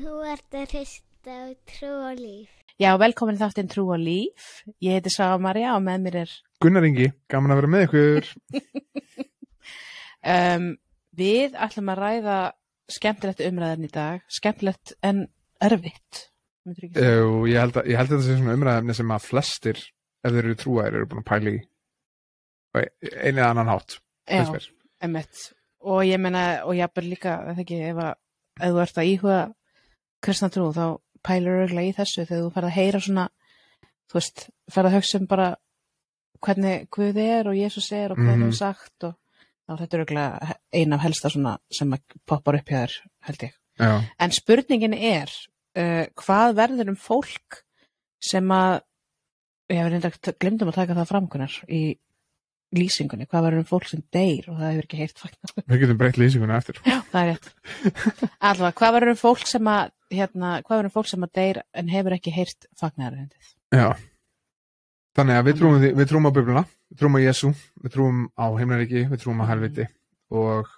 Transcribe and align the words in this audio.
Þú 0.00 0.16
ert 0.24 0.56
að 0.56 0.72
hrista 0.72 1.34
á 1.34 1.52
trú 1.68 1.90
og 2.08 2.16
líf. 2.16 2.60
Já, 2.80 2.94
velkomin 2.96 3.36
þáttinn 3.36 3.68
Trú 3.68 3.82
og 3.92 4.00
Líf. 4.00 4.62
Ég 4.80 4.96
heiti 4.96 5.10
Svafa 5.12 5.36
Maria 5.42 5.74
og 5.74 5.82
með 5.84 6.04
mér 6.06 6.14
er... 6.22 6.30
Gunnar 6.64 6.86
Ingi, 6.88 7.10
gaman 7.28 7.52
að 7.52 7.58
vera 7.60 7.70
með 7.74 7.84
ykkur. 7.88 8.30
Um, 10.20 10.74
við 11.16 11.54
ætlum 11.56 11.86
að 11.94 12.00
ræða 12.02 12.32
skemmtilegt 12.92 13.38
umræðan 13.40 13.86
í 13.86 13.88
dag. 13.88 14.24
Skemmtilegt 14.28 14.92
en 15.00 15.22
erfitt. 15.64 16.26
myndirðu 16.68 16.90
ekki 16.90 17.00
segja? 17.00 17.14
Jú, 17.22 17.30
ég 17.48 17.62
held, 17.62 17.78
að, 17.80 17.88
ég 17.88 17.96
held 17.96 18.10
að 18.10 18.12
þetta 18.18 18.26
sé 18.26 18.36
svona 18.36 18.56
umræðefni 18.58 18.96
sem 18.98 19.14
að 19.16 19.28
flestir, 19.30 19.80
ef 20.20 20.34
þeir 20.34 20.42
eru 20.42 20.58
trúaðir, 20.60 20.98
eru 20.98 21.08
búin 21.08 21.22
að 21.22 21.28
pæla 21.30 21.54
í 21.54 21.62
á 22.76 22.78
einu 22.82 23.30
eða 23.30 23.48
annan 23.48 23.72
hátt. 23.72 23.96
Já, 24.28 24.44
emmitt. 25.08 25.46
Og 25.88 26.04
ég 26.04 26.20
meina, 26.20 26.44
og 26.68 26.76
ég 26.76 27.00
er 27.00 27.08
líka, 27.08 27.38
það 27.48 27.64
ekki, 27.64 27.80
ef, 27.94 28.04
að, 28.04 28.20
ef 28.60 28.76
þú 28.76 28.84
ert 28.84 29.00
að 29.00 29.10
íhuga 29.14 29.40
kristna 30.22 30.48
trú, 30.52 30.70
þá 30.72 30.98
pælur 31.26 31.64
örgulega 31.66 31.90
í 31.92 31.96
þessu 31.96 32.24
þegar 32.26 32.42
þú 32.46 32.52
ferð 32.54 32.68
að 32.70 32.76
heyra 32.78 33.00
svona, 33.00 33.28
þú 34.10 34.18
veist, 34.18 34.46
ferð 34.72 34.90
að 34.90 34.96
hugsa 34.98 35.18
um 35.20 35.26
bara 35.30 35.48
hvernig 36.40 36.86
Guð 36.90 37.16
er 37.20 37.48
og 37.50 37.54
Jésús 37.58 37.90
er 37.92 38.12
og 38.12 38.18
hvað 38.18 38.30
hann 38.30 38.38
Mhm. 38.40 38.50
hefur 38.50 38.56
sagt 38.56 39.04
og 39.04 39.14
þá 39.68 39.72
er 39.72 39.80
þetta 39.86 39.98
örgulega 40.00 40.54
eina 40.72 40.96
af 40.96 41.02
helsta 41.04 41.30
svona 41.30 41.58
sem 41.70 41.94
poppar 42.26 42.54
upp 42.58 42.66
hjá 42.68 42.80
þér, 42.86 42.94
held 43.28 43.38
ég. 43.46 43.52
Já, 43.80 44.04
En 44.18 44.30
spurningin 44.30 44.94
er, 44.94 45.30
uh, 45.76 46.06
hvað 46.16 46.54
verður 46.56 46.88
um 46.88 46.96
fólk 46.96 47.62
sem 48.20 48.44
að, 48.48 48.80
ég 49.70 49.78
hef 49.78 49.90
reynda 49.92 50.34
glemdum 50.40 50.68
að 50.68 50.74
taka 50.74 50.94
það 50.94 51.08
framkunar 51.08 51.52
í 51.68 51.98
lýsingunni, 52.74 53.26
hvað 53.26 53.42
verður 53.46 53.58
um 53.64 53.64
fólk 53.70 53.88
sem 53.88 54.02
deyr 54.12 54.48
og 54.50 54.58
það 54.58 54.72
hefur 54.72 54.84
ekki 54.86 54.96
heyrt 55.00 55.18
fagnar. 55.18 55.64
við 55.66 55.80
getum 55.80 55.98
breytt 55.98 56.18
lýsinguna 56.20 56.56
eftir. 56.60 56.76
Já, 56.86 57.00
það 57.12 57.22
er 57.22 57.30
rétt. 57.32 57.48
Allavega, 58.40 58.76
hvað 58.80 58.94
verður 58.96 59.10
um 59.14 59.20
fólk 59.22 59.46
sem 59.46 59.64
að, 59.70 59.90
hérna, 60.10 60.58
hvað 60.64 60.76
verður 60.76 60.90
um 60.90 60.94
fólk 60.94 61.10
sem 61.10 61.26
að 61.26 61.32
deyr 61.38 61.62
en 61.76 61.90
hefur 61.92 62.16
ekki 62.16 62.34
heyrt 62.34 62.68
fagnarhendið? 62.80 63.54
Já. 63.74 63.88
Þannig 65.18 65.40
að 65.40 65.48
við 65.48 65.56
trúum, 65.58 65.80
við 65.82 66.10
trúum 66.10 66.28
á 66.30 66.36
Bibluna, 66.36 66.64
við 66.90 67.00
trúum 67.00 67.18
á 67.18 67.20
Jésu, 67.24 67.50
við 67.82 67.94
trúum 67.96 68.20
á 68.38 68.46
himnaríki, 68.60 69.06
við 69.10 69.24
trúum 69.24 69.42
á 69.42 69.50
helviti 69.50 69.86
og 70.30 70.68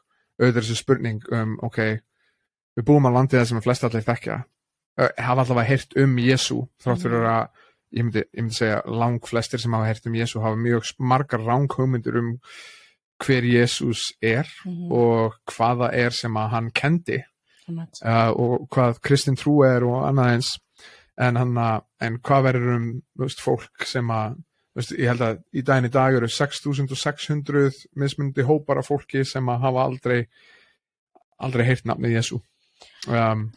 auðvitað 0.41 0.57
er 0.57 0.65
þessu 0.65 0.79
spurning 0.79 1.27
um, 1.37 1.59
ok, 1.63 1.81
við 2.79 2.87
búum 2.89 3.09
á 3.09 3.11
landið 3.13 3.43
það 3.43 3.51
sem 3.51 3.61
að 3.61 3.67
flest 3.67 3.85
allir 3.89 4.07
þekkja, 4.07 4.39
hafa 4.99 5.45
allavega 5.45 5.69
heyrt 5.69 5.99
um 6.01 6.17
Jésu, 6.21 6.63
þrátt 6.83 7.05
fyrir 7.05 7.29
að 7.29 7.45
ég 7.93 8.07
myndi, 8.07 8.23
ég 8.25 8.45
myndi 8.45 8.57
segja 8.57 8.81
lang 8.89 9.27
flestir 9.29 9.61
sem 9.61 9.75
hafa 9.77 9.91
heyrt 9.91 10.09
um 10.09 10.17
Jésu 10.17 10.41
hafa 10.43 10.61
mjög 10.61 10.95
margar 10.99 11.45
ranghugmyndur 11.45 12.19
um 12.21 12.33
hver 13.23 13.45
Jésús 13.47 14.11
er 14.23 14.49
Mm 14.65 14.93
og 14.93 15.37
hvað 15.47 15.85
það 15.85 15.95
er 16.05 16.11
sem 16.17 16.37
að 16.37 16.49
hann 16.51 16.71
kendi 16.71 17.19
-hmm. 17.19 17.32
Uh, 17.69 18.31
og 18.33 18.69
hvað 18.73 19.01
kristin 19.05 19.39
trú 19.39 19.61
er 19.67 19.85
og 19.87 20.07
annað 20.09 20.37
eins 20.37 20.55
en, 21.21 21.37
hana, 21.37 21.69
en 22.03 22.19
hvað 22.25 22.49
verður 22.49 22.75
um 22.77 22.89
veist, 23.21 23.43
fólk 23.43 23.87
sem 23.89 24.09
að 24.13 24.39
veist, 24.77 24.95
ég 24.97 25.13
held 25.13 25.25
að 25.27 25.43
í 25.53 25.65
daginn 25.67 25.89
í 25.91 25.93
dag 25.93 26.17
eru 26.17 26.31
6600 26.31 27.85
mismundi 28.01 28.47
hópar 28.49 28.81
af 28.81 28.89
fólki 28.91 29.25
sem 29.29 29.49
að 29.53 29.67
hafa 29.67 29.87
aldrei 29.87 30.19
aldrei 31.43 31.67
heyrt 31.67 31.87
nafnið 31.89 32.17
Jésu 32.17 32.41
um. 33.09 33.49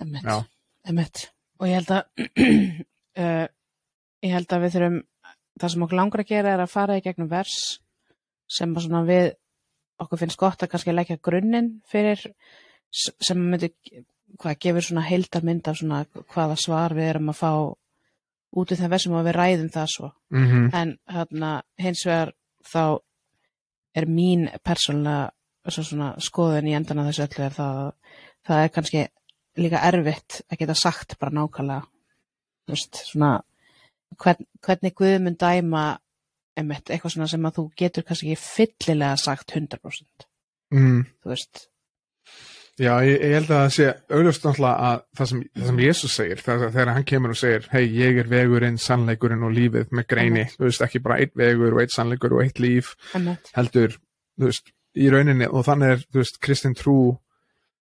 Og 1.62 1.69
ég 1.69 1.80
held 1.80 1.92
að, 1.95 2.03
uh, 3.22 3.47
ég 4.25 4.36
held 4.36 4.53
að 4.53 4.66
við 4.66 4.75
þurfum, 4.75 5.00
það 5.62 5.73
sem 5.73 5.86
okkur 5.86 6.00
langar 6.02 6.23
að 6.25 6.31
gera 6.34 6.53
er 6.56 6.64
að 6.66 6.73
fara 6.73 6.97
í 7.00 7.03
gegnum 7.06 7.31
vers 7.31 7.56
sem 8.52 8.73
að 8.75 8.86
svona 8.86 9.06
við, 9.08 9.30
okkur 10.03 10.22
finnst 10.22 10.42
gott 10.42 10.66
að 10.66 10.73
kannski 10.73 10.94
leggja 10.94 11.22
grunninn 11.23 11.72
fyrir 11.90 12.25
sem 12.95 13.41
myndi, 13.41 13.71
hvað 14.39 14.59
gefur 14.63 14.88
svona 14.88 15.05
heildarmynd 15.07 15.67
af 15.67 15.79
svona 15.79 16.03
hvaða 16.33 16.59
svar 16.59 16.95
við 16.95 17.11
erum 17.13 17.33
að 17.33 17.41
fá 17.41 17.51
út 18.55 18.71
í 18.71 18.77
þeim 18.79 18.93
versum 18.93 19.17
og 19.19 19.25
við 19.27 19.38
ræðum 19.38 19.71
það 19.73 19.91
svo. 19.95 20.11
mm 20.31 20.69
En 20.73 20.97
hérna, 21.11 21.51
hins 21.77 22.05
vegar 22.07 22.33
þá 22.63 22.99
er 23.95 24.07
mín 24.07 24.47
persónulega 24.63 25.31
svo 25.72 25.84
svona 25.84 26.13
skoðun 26.22 26.69
í 26.69 26.75
endan 26.78 27.01
af 27.01 27.09
þessu 27.09 27.25
öllu 27.25 27.45
er 27.45 27.53
það 27.55 27.81
að 27.81 27.91
það 28.45 28.63
er 28.63 28.72
kannski 28.75 29.03
líka 29.57 29.84
erfitt 29.88 30.41
að 30.51 30.59
geta 30.61 30.75
sagt 30.78 31.17
bara 31.19 31.34
nákvæmlega 31.34 31.81
veist, 32.69 33.00
svona 33.09 33.31
hvern, 34.22 34.47
hvernig 34.66 34.95
Guð 34.97 35.16
mun 35.23 35.38
dæma 35.39 35.85
einmitt, 36.55 36.89
eitthvað 36.89 37.16
svona 37.16 37.29
sem 37.31 37.47
að 37.47 37.57
þú 37.59 37.66
getur 37.81 38.05
kannski 38.07 38.34
ekki 38.34 38.44
fyllilega 38.44 39.17
sagt 39.19 39.55
100% 39.55 40.28
mm, 40.75 41.01
þú 41.23 41.34
veist, 41.34 41.66
já 42.80 42.91
ég, 43.08 43.22
ég 43.24 43.34
held 43.38 43.50
að 43.52 43.59
það 43.62 43.74
sé 43.75 43.86
auðvitað 44.12 44.46
náttúrulega 44.50 44.88
að 44.90 45.02
það 45.18 45.30
sem, 45.31 45.41
það 45.56 45.68
sem 45.69 45.78
Jésus 45.86 46.16
segir 46.19 46.41
þegar, 46.44 46.72
þegar 46.75 46.91
hann 46.96 47.06
kemur 47.12 47.34
og 47.36 47.40
segir 47.40 47.68
hei 47.72 47.84
ég 47.96 48.18
er 48.24 48.28
vegurinn, 48.31 48.78
sannleikurinn 48.81 49.44
og 49.47 49.53
lífið 49.56 49.94
með 49.96 50.08
greini, 50.12 50.41
Einmitt. 50.44 50.58
þú 50.59 50.68
veist 50.68 50.81
ekki 50.88 51.00
bara 51.06 51.19
eitt 51.24 51.35
vegur 51.40 51.74
og 51.78 51.81
eitt 51.85 51.96
sannleikur 51.96 52.34
og 52.35 52.44
eitt 52.44 52.59
líf 52.59 52.96
einmitt, 53.16 53.52
heldur, 53.56 53.96
þú 54.40 54.50
veist, 54.50 54.74
í 54.96 55.09
rauninni 55.12 55.47
og 55.47 55.64
þannig 55.68 55.94
er, 55.96 56.03
þú 56.12 56.22
veist, 56.24 56.40
kristin 56.44 56.75
trú 56.75 56.97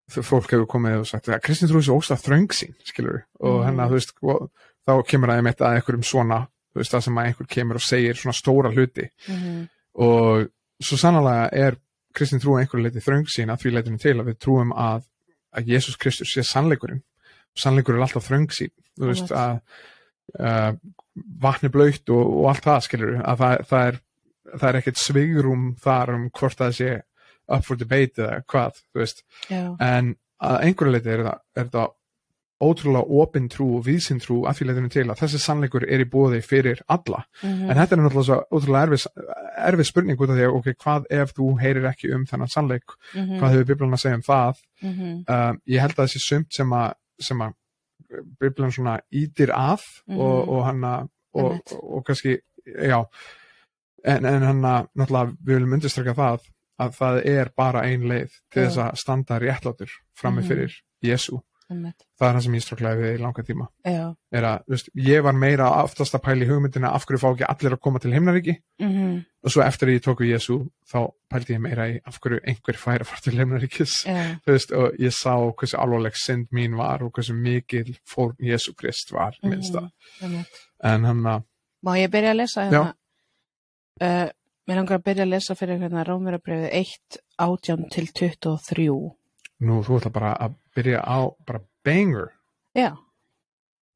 fólk 0.09 0.48
hefur 0.54 0.66
komið 0.72 1.03
og 1.03 1.06
sagt 1.10 1.28
að 1.28 1.43
kristin 1.44 1.69
trú 1.69 1.82
er 1.82 1.84
svo 1.84 1.98
ósað 2.00 2.22
þröng 2.25 2.47
sín, 2.56 2.72
skilur 2.88 3.22
og 3.41 3.59
Mhm. 3.60 3.66
hennar, 3.69 3.88
þú 3.91 3.98
veist, 3.98 4.12
og, 4.22 4.50
þá 4.88 4.93
kemur 5.04 5.28
að 5.28 5.37
einmitt 5.43 5.60
að 5.60 5.75
einhverjum 5.77 6.04
svona, 6.09 6.38
þú 6.72 6.81
veist, 6.81 6.93
það 6.94 7.03
sem 7.04 7.19
að 7.21 7.27
einhver 7.28 7.47
kemur 7.48 7.75
og 7.77 7.82
segir 7.84 8.15
svona 8.16 8.32
stóra 8.38 8.72
hluti. 8.72 9.10
Mm 9.28 9.69
og 9.98 10.47
svo 10.81 10.94
sannlega 10.97 11.48
er 11.53 11.75
kristin 12.18 12.42
trú 12.42 12.56
að 12.56 12.64
einhverju 12.64 12.86
leiti 12.86 13.04
þröng 13.04 13.30
sín 13.30 13.52
að 13.52 13.62
því 13.62 13.74
leitinu 13.74 14.02
til 14.02 14.16
að 14.16 14.32
við 14.32 14.40
trúum 14.44 14.74
að, 14.74 15.06
að 15.56 15.72
Jésús 15.72 15.98
Kristus 16.00 16.34
sé 16.34 16.44
sannleikurinn. 16.46 17.00
Og 17.54 17.62
sannleikur 17.62 17.96
er 17.96 18.04
alltaf 18.06 18.26
þröng 18.28 18.50
sín 18.54 18.74
þú 18.98 19.12
veist 19.12 19.32
að 19.32 19.60
uh, 20.42 20.72
vatni 21.42 21.70
blöytt 21.72 22.10
og, 22.14 22.34
og 22.42 22.50
allt 22.52 22.66
það 22.66 22.84
skilur 22.86 23.16
að 23.22 23.42
það, 23.42 23.64
það 23.70 23.88
er 23.88 24.00
það 24.56 24.68
er 24.70 24.78
ekkert 24.80 25.00
svigrum 25.00 25.68
þar 25.82 26.14
um 26.14 26.26
hvort 26.34 26.58
það 26.58 26.74
sé 26.78 26.90
up 27.48 27.64
for 27.64 27.80
debate 27.80 28.24
eða 28.24 28.40
hvað 28.48 28.82
en 29.84 30.14
að 30.38 30.58
einhverju 30.66 30.94
leiti 30.94 31.12
er 31.12 31.24
það, 31.26 31.40
er 31.58 31.70
það 31.72 31.94
ótrúlega 32.60 33.04
opin 33.22 33.48
trú 33.48 33.76
og 33.78 33.84
vísin 33.86 34.19
trú 34.19 34.41
að 34.48 34.56
því 34.58 34.64
leitinu 34.66 34.88
til 34.91 35.04
að 35.10 35.20
þessi 35.20 35.38
sannleikur 35.38 35.84
er 35.86 36.00
í 36.02 36.08
bóði 36.10 36.41
fyrir 36.42 36.80
alla 36.88 37.20
mm 37.42 37.70
En 37.70 37.76
þetta 37.76 37.94
er 37.96 38.00
náttúrulega 38.02 38.24
svo 38.24 38.38
ótrúlega 38.50 38.82
erfið, 39.69 39.84
spurning 39.86 40.19
út 40.20 40.30
af 40.30 40.36
því 40.36 40.46
að, 40.48 40.56
ok, 40.56 40.66
hvað 40.82 41.04
ef 41.10 41.32
þú 41.36 41.47
heyrir 41.60 41.86
ekki 41.92 42.12
um 42.14 42.24
þennan 42.26 42.48
sannleik, 42.50 42.84
Mhm. 43.14 43.38
hvað 43.38 43.50
hefur 43.52 43.64
Biblan 43.64 43.92
að 43.94 44.02
segja 44.02 44.14
um 44.16 44.22
það? 44.22 44.54
-hmm. 44.82 45.24
Um, 45.28 45.60
ég 45.68 45.80
held 45.80 45.94
að 45.98 46.04
þessi 46.06 46.20
sumt 46.28 46.52
sem 46.52 46.70
að, 46.72 46.92
að 47.42 47.52
Biblan 48.41 48.70
svona 48.72 49.00
ítir 49.12 49.50
og, 50.08 50.47
Mhm. 50.47 50.48
og 50.48 50.64
hann 50.64 50.80
að, 50.84 51.08
og, 51.34 51.52
og, 51.72 51.97
og 51.97 52.04
kannski, 52.06 52.38
já, 52.66 53.04
en, 54.04 54.24
en 54.24 54.42
hann 54.42 54.62
að, 54.64 54.86
náttúrulega, 54.97 55.36
við 55.44 55.54
viljum 55.54 55.72
undirstraka 55.72 56.14
það 56.14 56.41
að 56.80 56.92
það 56.94 57.26
er 57.26 57.50
bara 57.56 57.80
ein 57.82 58.02
leið 58.02 58.30
til 58.52 58.62
þess 58.66 58.78
að 58.78 58.97
standa 58.97 59.38
réttlátur 59.41 59.91
frammi 60.16 60.42
Mhm. 60.42 60.48
fyrir 60.48 60.72
Jésu. 61.04 61.41
Það 62.18 62.28
er 62.28 62.36
það 62.38 62.44
sem 62.46 62.56
ég 62.58 62.64
stráklaði 62.64 63.02
við 63.02 63.16
í 63.16 63.22
langa 63.22 63.44
tíma. 63.44 63.66
Að, 63.88 64.62
veist, 64.72 64.92
ég 65.08 65.24
var 65.26 65.36
meira 65.36 65.70
aftast 65.82 66.16
að 66.16 66.24
pæla 66.28 66.46
í 66.46 66.50
hugmyndina 66.50 66.92
af 66.96 67.08
hverju 67.08 67.22
fá 67.22 67.28
ekki 67.32 67.48
allir 67.48 67.76
að 67.76 67.82
koma 67.84 68.02
til 68.02 68.14
himnaríki? 68.16 68.56
Mm 68.82 69.24
og 69.44 69.52
svo 69.52 69.62
eftir 69.62 69.88
að 69.88 69.96
ég 69.96 70.04
tók 70.04 70.22
við 70.22 70.32
Jésu 70.34 70.56
þá 70.88 70.98
pældi 71.30 71.54
ég 71.54 71.60
meira 71.62 71.86
í 71.88 71.98
af 72.08 72.18
hverju 72.22 72.40
einhver 72.50 72.78
fær 72.78 73.04
að 73.04 73.10
fara 73.10 73.24
til 73.24 73.36
veist, 74.48 74.72
og 74.74 74.98
ég 74.98 75.14
sá 75.14 75.34
hversu 75.36 75.78
alvarleg 75.78 76.18
synd 76.18 76.50
mín 76.54 76.74
var 76.78 77.04
og 77.06 77.12
hversu 77.14 77.36
mikil 77.36 77.94
fórn 78.08 78.34
Jésu 78.42 78.74
Krist 78.78 79.12
var 79.14 79.38
minnsta, 79.42 79.86
einmitt. 80.22 80.58
En 80.84 81.06
hann 81.08 81.22
að 81.26 81.46
Má 81.86 81.94
ég 81.94 82.10
byrja 82.10 82.34
að 82.34 82.40
lesa 82.40 82.64
hérna? 82.66 82.94
Uh, 84.02 84.26
mér 84.66 84.80
langar 84.80 84.98
að 84.98 85.04
byrja 85.06 85.26
að 85.28 85.32
lesa 85.36 85.54
fyrir 85.58 85.78
hérna 85.78 86.02
Rómurabrifið 86.06 86.72
1, 86.74 87.20
18 87.38 87.84
til 87.94 88.08
23. 88.18 88.88
nú 89.60 89.80
þú 89.86 89.98
ætla 89.98 90.12
bara 90.14 90.32
að 90.46 90.54
byrja 90.76 91.00
á 91.02 91.19
bara 91.46 91.60
banger 91.84 92.28
Já, 92.78 92.92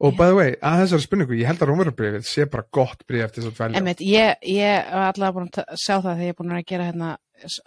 og 0.02 0.16
by 0.18 0.26
the 0.32 0.34
way, 0.34 0.54
að 0.58 0.80
þessari 0.82 1.04
spurningu 1.04 1.36
ég 1.38 1.46
held 1.46 1.60
að 1.62 1.68
Rómverðarbrifið 1.70 2.24
sé 2.26 2.46
bara 2.50 2.64
gott 2.74 3.04
brif 3.06 3.30
til 3.30 3.44
þess 3.44 3.52
að 3.52 3.58
dvelja 3.60 3.78
einmitt, 3.82 4.00
ég, 4.02 4.40
ég 4.50 4.88
var 4.90 5.12
allavega 5.12 5.36
búin 5.36 5.50
að 5.52 5.76
sjá 5.78 5.94
það 6.00 6.08
þegar 6.08 6.24
ég 6.26 6.32
er 6.34 6.38
búin 6.40 6.56
að 6.56 6.64
gera 6.72 6.88
hérna 6.88 7.10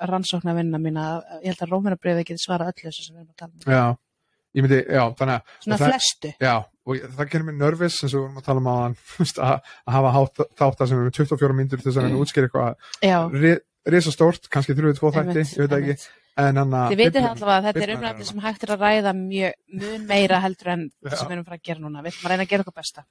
rannsókna 0.07 0.53
vinna 0.55 0.79
mína. 0.79 1.05
Ég 1.43 1.51
held 1.53 1.63
að 1.65 1.71
Rómurabrifið 1.71 2.27
geti 2.29 2.43
svarað 2.43 2.73
öllu 2.73 2.89
þessu 2.89 3.05
sem 3.05 3.15
við 3.15 3.21
erum 3.21 3.31
að 3.31 3.39
tala 3.39 3.51
um. 3.55 3.71
já, 3.75 3.85
ég 4.55 4.65
myndi, 4.65 4.81
já, 4.97 5.01
þannig 5.19 5.35
að 5.35 5.55
Svona 5.65 5.77
það- 5.79 5.93
flestu. 5.93 6.33
Já, 6.43 6.53
og 6.85 7.07
það 7.15 7.31
gerir 7.31 7.45
mér 7.47 7.57
nervis 7.59 7.97
eins 8.03 8.13
og 8.13 8.19
við 8.19 8.25
vorum 8.25 8.37
að 8.41 8.45
tala 8.49 8.59
um 8.63 8.69
hann 8.71 8.97
að 9.47 9.55
að 9.55 9.95
hafa 9.95 10.13
hátt- 10.17 10.45
þáttar 10.59 10.87
sem 10.91 10.99
er 10.99 11.07
með 11.07 11.17
24 11.21 11.57
myndur 11.61 11.81
til 11.83 11.87
þess 11.91 11.99
að 12.01 12.07
Mm. 12.09 12.15
að 12.15 12.23
útskýra 12.25 12.49
eitthvað 12.49 12.75
Já, 13.03 13.17
ri- 13.31 13.63
risa 13.95 14.11
stórt, 14.15 14.47
kannski 14.51 14.75
þrjóðu 14.75 14.99
tvo 14.99 15.11
þætti, 15.11 15.35
einmitt, 15.35 15.55
ég 15.55 15.67
veit 15.67 15.79
ekki 15.79 15.97
að 16.35 16.57
Þið 16.91 16.99
veitir 16.99 17.25
allavega 17.25 17.55
að 17.55 17.65
þetta 17.69 17.83
er 17.85 17.91
umræfni 17.93 18.25
sem 18.27 18.39
hægt 18.43 18.63
er 18.65 18.71
að 18.73 18.81
ræða 18.83 19.11
mjög, 19.15 19.53
mun 19.79 20.07
meira 20.09 20.39
heldur 20.43 20.71
en 20.73 20.81
það 20.99 21.13
sem 21.15 21.29
við 21.29 21.35
erum 21.35 21.43
að 21.43 21.49
fara 21.49 21.59
að 21.59 21.67
gera 21.69 21.83
núna. 21.83 22.01
Við 22.03 22.11
ætlum 22.11 22.27
að 22.27 22.33
reyna 22.33 22.45
að 22.45 22.49
gera 22.49 22.65
eitthvað 22.65 22.79
besta. 22.81 23.03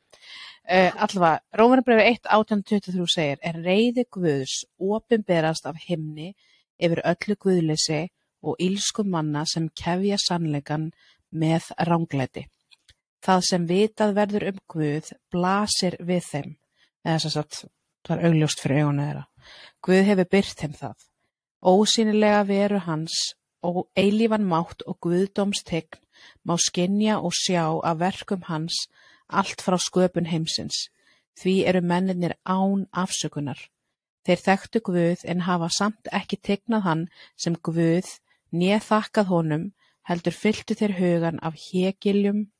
Uh, 0.64 0.90
allavega, 1.06 1.38
Rómanabrifi 1.60 2.04
1, 2.10 2.18
1823 2.36 3.06
segir, 3.14 3.40
er 3.40 3.60
reyði 3.64 4.04
Guðs 4.12 4.56
opinberast 4.76 5.70
af 5.70 5.80
himni 5.86 6.34
yfir 6.76 7.00
öllu 7.14 7.38
Guðleysi 7.46 8.02
og 8.44 8.60
ílsku 8.60 9.06
manna 9.08 9.46
sem 9.48 9.70
kefja 9.72 10.20
sannleikan 10.20 10.90
með 11.32 11.70
ránglæti. 11.88 12.44
Það 13.24 13.48
sem 13.48 13.66
vitað 13.70 14.14
verður 14.18 14.48
um 14.52 14.60
Guð 14.68 15.10
blasir 15.32 15.96
við 16.04 16.28
þeim. 16.28 16.52
Eða 17.04 17.24
sem 17.24 17.32
sagt, 17.38 17.64
það 18.04 18.18
er 18.18 18.28
augljóst 18.28 18.60
fyrir 18.60 18.84
augunni 18.84 19.08
þeirra. 19.08 19.26
Guð 19.84 20.06
hefur 20.10 20.32
byrt 20.36 20.60
þeim 20.60 20.76
það. 20.76 20.96
Ósýnilega 21.64 22.42
veru 22.44 22.78
hans 22.84 23.34
og 23.64 23.86
eilífan 23.96 24.44
mátt 24.44 24.82
og 24.86 24.98
guðdómstegn 25.00 26.02
má 26.44 26.58
skinja 26.60 27.16
og 27.24 27.32
sjá 27.32 27.64
af 27.80 28.00
verkum 28.00 28.42
hans 28.50 28.88
allt 29.28 29.62
frá 29.64 29.78
sköpun 29.80 30.28
heimsins. 30.28 30.90
Því 31.40 31.54
eru 31.68 31.80
mennirnir 31.80 32.34
án 32.44 32.84
afsökunar. 32.92 33.58
Þeir 34.24 34.40
þekktu 34.46 34.80
Guð 34.88 35.24
en 35.24 35.40
hafa 35.48 35.68
samt 35.68 36.10
ekki 36.12 36.36
tegnað 36.36 36.84
hann 36.84 37.04
sem 37.36 37.56
Guð 37.56 38.08
né 38.52 38.78
þakkað 38.80 39.30
honum 39.32 39.64
heldur 40.08 40.36
fylltu 40.36 40.76
þeir 40.76 40.94
hugan 41.00 41.40
af 41.42 41.56
hegiljum, 41.56 42.50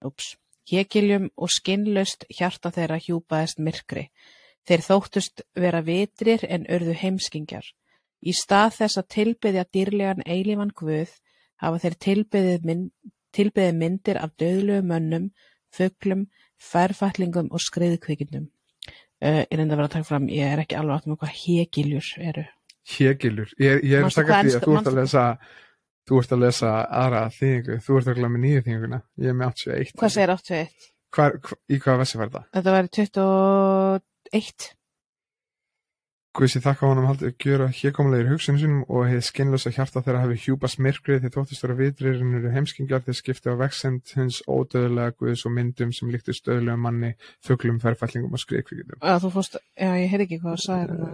ups, 0.00 0.36
hegiljum 0.70 1.28
og 1.36 1.52
skinnlaust 1.52 2.24
hjarta 2.32 2.72
þeirra 2.72 2.98
hjúpaðist 3.04 3.60
myrkri. 3.60 4.08
Þeir 4.64 4.86
þóttust 4.88 5.44
vera 5.56 5.84
vitrir 5.84 6.44
en 6.48 6.64
urðu 6.68 6.96
heimskingjar. 6.96 7.68
Í 8.20 8.34
stað 8.36 8.76
þess 8.78 9.00
að 9.00 9.10
tilbyðja 9.16 9.64
dýrlegan 9.72 10.24
eilífan 10.26 10.72
Guð 10.76 11.14
hafa 11.60 11.82
þeir 11.84 11.96
tilbyðið 12.06 13.76
myndir 13.80 14.20
af 14.20 14.34
döðlegu 14.40 14.84
mönnum, 14.86 15.30
fuglum, 15.72 16.26
færfætlingum 16.60 17.50
og 17.54 17.62
skriðkvikindum. 17.64 18.48
Uh, 19.20 19.44
ég 19.44 19.56
reyndi 19.56 19.74
að 19.74 19.80
vera 19.82 19.88
að 19.88 19.96
taka 19.98 20.08
fram, 20.08 20.28
ég 20.32 20.48
er 20.48 20.62
ekki 20.62 20.78
alveg 20.80 20.96
átt 20.96 21.08
með 21.10 21.18
hvað 21.20 21.34
hegiljur 21.36 22.06
eru. 22.30 22.46
Hegilur, 22.90 23.50
ég, 23.60 23.82
ég 23.84 23.98
er 23.98 24.06
að 24.08 24.14
taka 24.16 24.30
hvað 24.30 24.46
því 24.46 24.54
að 24.56 24.64
þú 24.64 24.76
ert 24.78 24.88
að 24.90 24.96
lesa 24.96 25.24
þú 26.08 26.20
ert 26.22 26.32
að 26.34 26.42
lesa 26.42 26.70
aðra 27.00 27.20
þýðingu 27.36 27.76
þú 27.84 27.98
ert 27.98 28.10
að 28.10 28.18
glæða 28.18 28.32
með 28.34 28.44
nýju 28.44 28.62
þýðinguna 28.66 29.00
ég 29.20 29.30
er 29.30 29.36
með 29.36 29.52
81 29.52 29.92
Hvað 30.00 30.14
segir 30.16 30.32
81? 30.34 30.88
Hvar, 31.10 31.36
hva, 31.44 31.58
í 31.66 31.78
hvaða 31.82 32.00
vessi 32.00 32.20
var 32.20 32.30
þetta? 32.30 32.42
Þetta 32.56 32.74
væri 32.76 32.92
21. 32.96 34.70
Guð 36.40 36.48
sé 36.54 36.60
þakka 36.64 36.88
honum 36.88 37.04
haldið 37.04 37.34
gjöra 37.42 37.66
hérkomulegir 37.68 38.30
hugsunum 38.30 38.58
sínum 38.62 38.84
og 38.88 39.02
hefði 39.10 39.24
skinnlösa 39.26 39.72
hjarta 39.76 40.00
þeirra 40.00 40.22
hafi 40.22 40.38
hjúpast 40.40 40.78
myrkrið 40.80 41.26
þeir 41.26 41.32
þóttist 41.34 41.64
vera 41.66 41.74
vitrir 41.76 42.14
en 42.16 42.30
eru 42.38 42.52
heimskingjar 42.54 43.02
þeir 43.04 43.18
skipti 43.18 43.52
á 43.52 43.60
vexend 43.60 44.14
hins 44.16 44.38
ódöðlega 44.48 45.12
Guðs 45.20 45.42
og 45.44 45.52
myndum 45.52 45.92
sem 45.92 46.08
líktu 46.08 46.32
stöðlega 46.32 46.78
manni 46.80 47.10
fuglum, 47.44 47.76
ferfællingum 47.82 48.32
og 48.32 48.40
skriðkvíkindum 48.40 49.04
Já, 49.04 49.18
þú 49.20 49.32
fórst, 49.34 49.58
já, 49.76 49.90
ég 50.00 50.14
heyrði 50.14 50.26
ekki 50.30 50.38
hvað 50.40 50.54
það 50.54 50.64
sagði 50.64 50.86
hérna. 50.86 51.10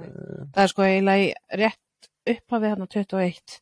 Það 0.55 0.62
er 0.62 0.73
sko 0.76 0.87
eiginlega 0.87 1.58
rétt 1.64 2.11
upphafið 2.37 2.69
hérna 2.70 2.88
21. 2.94 3.58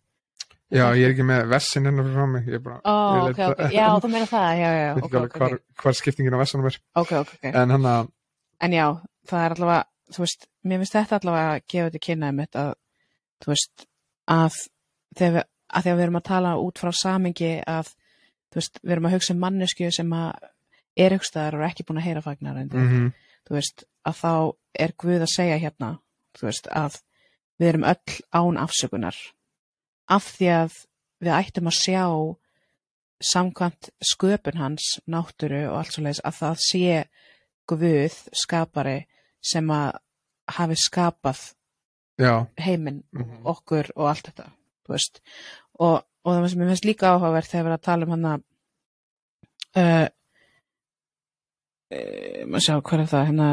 Já, 0.75 0.85
ég 0.99 1.07
er 1.07 1.15
ekki 1.15 1.27
með 1.31 1.49
vessin 1.55 1.89
hennar 1.89 2.13
frá 2.13 2.29
mig 2.35 2.53
ég 2.53 2.59
er 2.61 2.65
bara, 2.69 2.79
Ó, 2.85 2.95
ég 3.23 3.33
ok, 3.33 3.43
ok, 3.55 3.65
já, 3.73 3.89
þú 4.05 4.13
meina 4.13 4.29
það, 4.29 4.51
já, 4.61 4.69
já, 4.69 4.87
veit 4.93 5.01
ok, 5.01 5.09
ekki 5.09 5.19
alveg 5.23 5.33
ok, 5.33 5.41
hvar, 5.41 5.57
ok, 5.57 5.81
hvar 5.81 5.99
skiptingin 6.03 6.37
á 6.37 6.43
vessanum 6.45 6.69
er 6.69 6.79
ok, 6.93 7.17
ok, 7.25 7.35
ok. 7.39 7.51
en 7.55 7.77
hann 7.79 7.91
að, 7.95 8.15
En 8.65 8.73
já, 8.77 8.87
það 9.29 9.45
er 9.45 9.55
allavega, 9.57 9.85
þú 10.13 10.25
veist, 10.25 10.49
mér 10.65 10.83
finnst 10.83 10.97
þetta 10.99 11.21
allavega 11.21 11.53
að 11.55 11.67
gefa 11.73 11.89
þetta 11.89 12.07
kynnaði 12.07 12.39
mitt 12.39 12.59
að, 12.61 12.73
þú 13.45 13.53
veist, 13.53 13.87
að 14.31 14.57
þegar 15.19 15.37
við, 15.37 15.47
að 15.75 15.87
þegar 15.87 15.99
við 15.99 16.07
erum 16.07 16.21
að 16.21 16.27
tala 16.31 16.57
út 16.61 16.83
frá 16.83 16.93
samingi 16.99 17.53
að, 17.71 17.93
þú 18.53 18.61
veist, 18.61 18.83
við 18.83 18.97
erum 18.97 19.09
að 19.09 19.17
hugsa 19.17 19.35
um 19.35 19.45
mannesku 19.45 19.91
sem 19.95 20.17
að 20.19 20.51
er 20.95 21.17
hugstaðar 21.17 21.57
og 21.59 21.65
er 21.65 21.73
ekki 21.73 21.87
búin 21.89 21.99
að 21.99 22.09
heyra 22.09 22.23
fagnar 22.25 22.61
en 22.61 22.71
mm 22.71 23.13
þú 23.45 23.59
veist, 23.59 23.85
að 24.09 24.21
þá 24.21 24.35
er 24.85 24.95
Guð 24.97 25.25
að 25.25 25.33
segja 25.35 25.59
hérna, 25.61 25.91
þú 26.37 26.47
veist, 26.49 26.69
að 26.73 27.01
við 27.61 27.69
erum 27.69 27.87
öll 27.91 28.15
án 28.33 28.61
afsökunar. 28.63 29.19
Af 30.09 30.31
því 30.37 30.49
að 30.55 30.79
við 31.25 31.35
ættum 31.37 31.69
að 31.69 31.79
sjá 31.79 32.05
samkvæmt 33.25 33.91
sköpun 34.05 34.61
hans, 34.61 34.89
náttúru 35.05 35.63
og 35.71 35.79
allt 35.81 35.95
svo 35.95 36.05
leiðis 36.05 36.25
að 36.25 36.41
það 36.41 36.65
sé 36.69 37.05
Guð, 37.65 38.17
skapari 38.37 39.07
sem 39.45 39.69
að 39.75 39.91
hafi 40.57 40.77
skapað 40.81 41.41
já, 42.21 42.33
heiminn, 42.65 43.03
Mhm. 43.13 43.43
okkur 43.53 43.87
og 43.97 44.05
allt 44.11 44.27
þetta, 44.31 44.47
þú 44.87 44.91
veist. 44.97 45.15
Og, 45.81 45.97
og 46.25 46.31
það 46.35 46.49
sem 46.53 46.63
ég 46.65 46.69
finnst 46.73 46.89
líka 46.89 47.11
áhugavert 47.15 47.51
þegar 47.51 47.65
við 47.65 47.69
erum 47.71 47.79
að 47.79 47.89
tala 47.89 48.03
um 48.07 48.13
hann 48.15 48.31
að 48.33 48.41
uh, 49.77 50.09
uh, 51.95 52.41
maður 52.47 52.65
sjá 52.69 52.75
hvað 52.81 53.01
er 53.05 53.11
það 53.15 53.27
hérna 53.31 53.49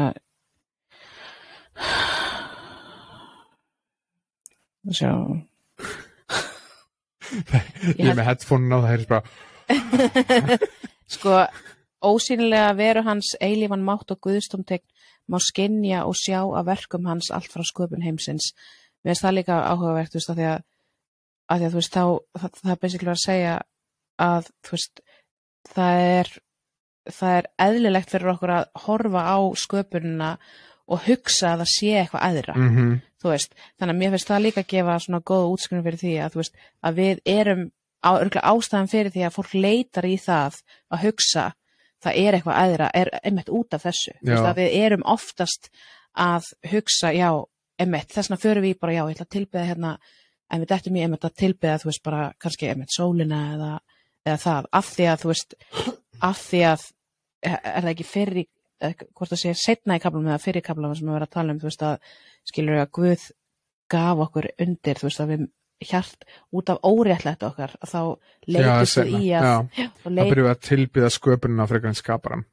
maður 4.84 4.96
sjá. 4.98 5.12
Ég 7.96 8.08
er 8.10 8.16
með 8.18 8.26
headphone 8.28 8.68
á 8.68 8.76
það 8.82 8.90
heyrðis 8.90 9.10
bara, 9.12 9.24
sko 11.08 11.30
ósýnilega 12.04 12.74
veru 12.76 13.00
hans 13.06 13.28
eilífan 13.40 13.80
mátt 13.86 14.10
og 14.12 14.18
guðstumtegn 14.26 14.84
má 15.32 15.40
skinja 15.42 16.04
og 16.08 16.16
sjá 16.18 16.40
af 16.44 16.68
verkum 16.68 17.08
hans 17.08 17.32
allt 17.34 17.50
frá 17.52 17.64
sköpun 17.66 18.04
heimsins. 18.04 18.52
Mér 19.02 19.14
finnst 19.14 19.26
það 19.26 19.36
líka 19.38 19.58
áhugavert 19.72 20.14
veist, 20.14 20.30
að 20.30 20.40
því 20.40 20.48
að, 20.52 20.64
að, 21.48 21.58
því 21.58 21.68
að 21.68 21.76
veist, 21.78 21.96
þá, 21.96 22.04
það, 22.42 22.56
það 22.62 22.74
er 22.74 22.82
basically 22.84 23.12
að 23.12 23.22
segja 23.24 23.54
að 24.22 24.50
veist, 24.70 25.04
það 25.72 26.02
er 26.12 26.34
það 27.10 27.38
er 27.38 27.48
eðlilegt 27.66 28.12
fyrir 28.12 28.34
okkur 28.36 28.52
að 28.54 28.68
horfa 28.84 29.22
á 29.26 29.38
sköpunina 29.58 30.34
og 30.92 31.06
hugsa 31.06 31.52
að 31.52 31.64
það 31.64 31.72
sé 31.72 31.94
eitthvað 32.00 32.28
aðra 32.28 32.58
mm 32.58 33.00
veist, 33.22 33.54
þannig 33.78 33.94
að 33.94 33.98
mér 34.00 34.10
finnst 34.10 34.30
það 34.32 34.42
líka 34.42 34.60
að 34.60 34.72
gefa 34.72 34.98
svona 34.98 35.20
góða 35.22 35.50
útskrifin 35.52 35.84
fyrir 35.84 36.00
því 36.00 36.14
að 36.24 36.48
að 36.82 36.96
við 36.96 37.20
erum 37.24 37.60
á, 38.02 38.10
ástæðan 38.50 38.90
fyrir 38.90 39.12
því 39.14 39.22
að 39.26 39.36
fólk 39.36 39.52
leitar 39.54 40.08
í 40.08 40.16
það 40.18 40.56
að 40.90 41.04
hugsa 41.06 41.44
það 42.02 42.18
er 42.22 42.36
eitthvað 42.36 42.60
aðra, 42.62 42.90
er 42.94 43.10
einmitt 43.22 43.52
út 43.52 43.76
af 43.76 43.86
þessu. 43.86 44.14
Að 44.26 44.60
við 44.60 44.76
erum 44.82 45.06
oftast 45.08 45.70
að 46.12 46.50
hugsa, 46.72 47.12
já, 47.16 47.30
einmitt 47.80 48.12
þess 48.12 48.30
vegna 48.30 48.42
förum 48.42 48.66
við 48.66 48.78
bara, 48.82 48.96
já, 48.96 49.02
ég 49.06 49.16
ætla 49.16 49.28
að 49.28 49.36
tilbyða 49.36 49.68
hérna 49.70 49.92
en 50.52 50.62
við 50.62 50.72
dættum 50.72 50.98
ég 50.98 51.08
einmitt 51.08 51.24
að 51.24 51.38
tilbyða, 51.40 51.78
þú 51.80 51.88
veist, 51.88 52.02
bara 52.04 52.24
kannski 52.42 52.68
einmitt 52.68 52.92
sólina 52.92 53.42
eða, 53.54 53.70
eða 54.26 54.40
það, 54.42 54.68
af 54.80 54.90
því 54.92 55.06
að 55.12 55.22
þú 55.22 55.30
veist, 55.32 55.56
af 56.22 56.42
því 56.42 56.66
að 56.72 56.90
er 57.42 57.80
það 57.80 57.92
ekki 57.92 58.08
fyrir 58.12 58.50
hvort 59.14 59.32
það 59.32 59.40
sé 59.42 59.54
setna 59.58 59.96
í 59.98 60.02
kaplum 60.02 60.28
eða 60.28 60.42
fyrir 60.42 60.64
kaplum 60.64 60.94
sem 60.96 61.06
við 61.06 61.16
verðum 61.16 61.28
að 61.28 61.34
tala 61.36 61.54
um, 61.54 61.60
þú 61.62 61.68
veist 61.68 61.84
að 61.86 62.12
skilur 62.50 62.82
að 62.82 62.92
Guð 62.98 63.26
gaf 63.92 64.22
okkur 64.26 64.48
undir, 64.64 64.98
þú 64.98 65.08
veist 65.08 65.22
að 65.22 65.32
við 65.32 65.44
hjart 65.90 66.24
út 66.52 66.70
af 66.72 66.80
óréttlætt 66.86 67.42
okkar 67.46 67.74
þá 67.86 68.00
leitist 68.46 68.98
við 69.02 69.14
í 69.20 69.30
að 69.38 69.46
já, 69.78 69.86
leit, 70.08 70.30
byrjuð 70.32 70.50
að 70.52 70.60
tilbyða 70.68 71.10
sköpunina 71.16 71.66
frekar 71.70 71.92
en 71.92 71.98
skaparan 71.98 72.44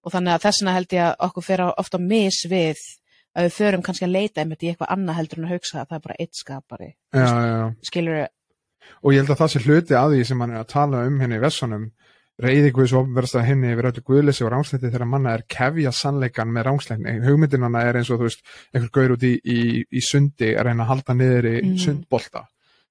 og 0.00 0.12
þannig 0.14 0.32
að 0.34 0.44
þessna 0.46 0.74
held 0.78 0.94
ég 0.96 1.04
að 1.04 1.14
okkur 1.28 1.44
fer 1.44 1.60
á- 1.66 1.76
oft 1.76 1.94
á 1.96 2.00
mis 2.00 2.38
við 2.48 2.78
að 3.36 3.46
við 3.46 3.52
förum 3.58 3.82
kannski 3.86 4.06
að 4.06 4.14
leita 4.16 4.40
einmitt 4.42 4.62
í 4.64 4.70
eitthvað 4.72 4.92
annað 4.94 5.18
heldur 5.20 5.38
en 5.38 5.44
að 5.48 5.52
hugsa 5.54 5.80
að 5.82 5.88
það 5.90 5.98
er 5.98 6.04
bara 6.06 6.16
eitt 6.24 6.34
skapari. 6.40 6.88
Já, 7.14 7.26
já, 7.26 7.50
já. 7.60 7.66
skilur 7.90 8.20
og 9.04 9.12
ég 9.14 9.20
held 9.22 9.30
að 9.30 9.40
það 9.42 9.52
sé 9.52 9.60
hluti 9.66 9.94
að 9.94 10.14
því 10.16 10.24
sem 10.30 10.40
hann 10.40 10.54
er 10.56 10.62
að 10.64 10.70
tala 10.72 11.04
um 11.06 11.20
henni 11.20 11.36
í 11.38 11.42
vessunum 11.44 11.84
reyði 12.40 12.70
Guðs 12.76 12.92
opnverðast 12.96 13.36
að 13.36 13.46
henni 13.50 13.72
yfir 13.74 13.88
öllu 13.90 14.02
guðleysi 14.06 14.44
og 14.46 14.52
rángsleiti 14.54 14.88
þegar 14.90 15.08
manna 15.10 15.34
er 15.36 15.42
kefja 15.50 15.90
sannleikan 15.92 16.52
með 16.54 16.66
rángsleitni. 16.70 17.16
Hugmyndin 17.26 17.66
hana 17.66 17.82
er 17.88 17.98
eins 18.00 18.10
og 18.10 18.20
þú 18.22 18.28
veist, 18.30 18.44
einhver 18.74 18.92
gaur 18.96 19.14
út 19.16 19.26
í, 19.28 19.32
í, 19.44 19.58
í 19.84 20.00
sundi 20.04 20.54
að 20.56 20.70
reyna 20.70 20.86
að 20.86 20.90
halda 20.94 21.16
niður 21.18 21.48
í 21.50 21.56
Mhm. 21.66 21.76
sundbolta. 21.84 22.46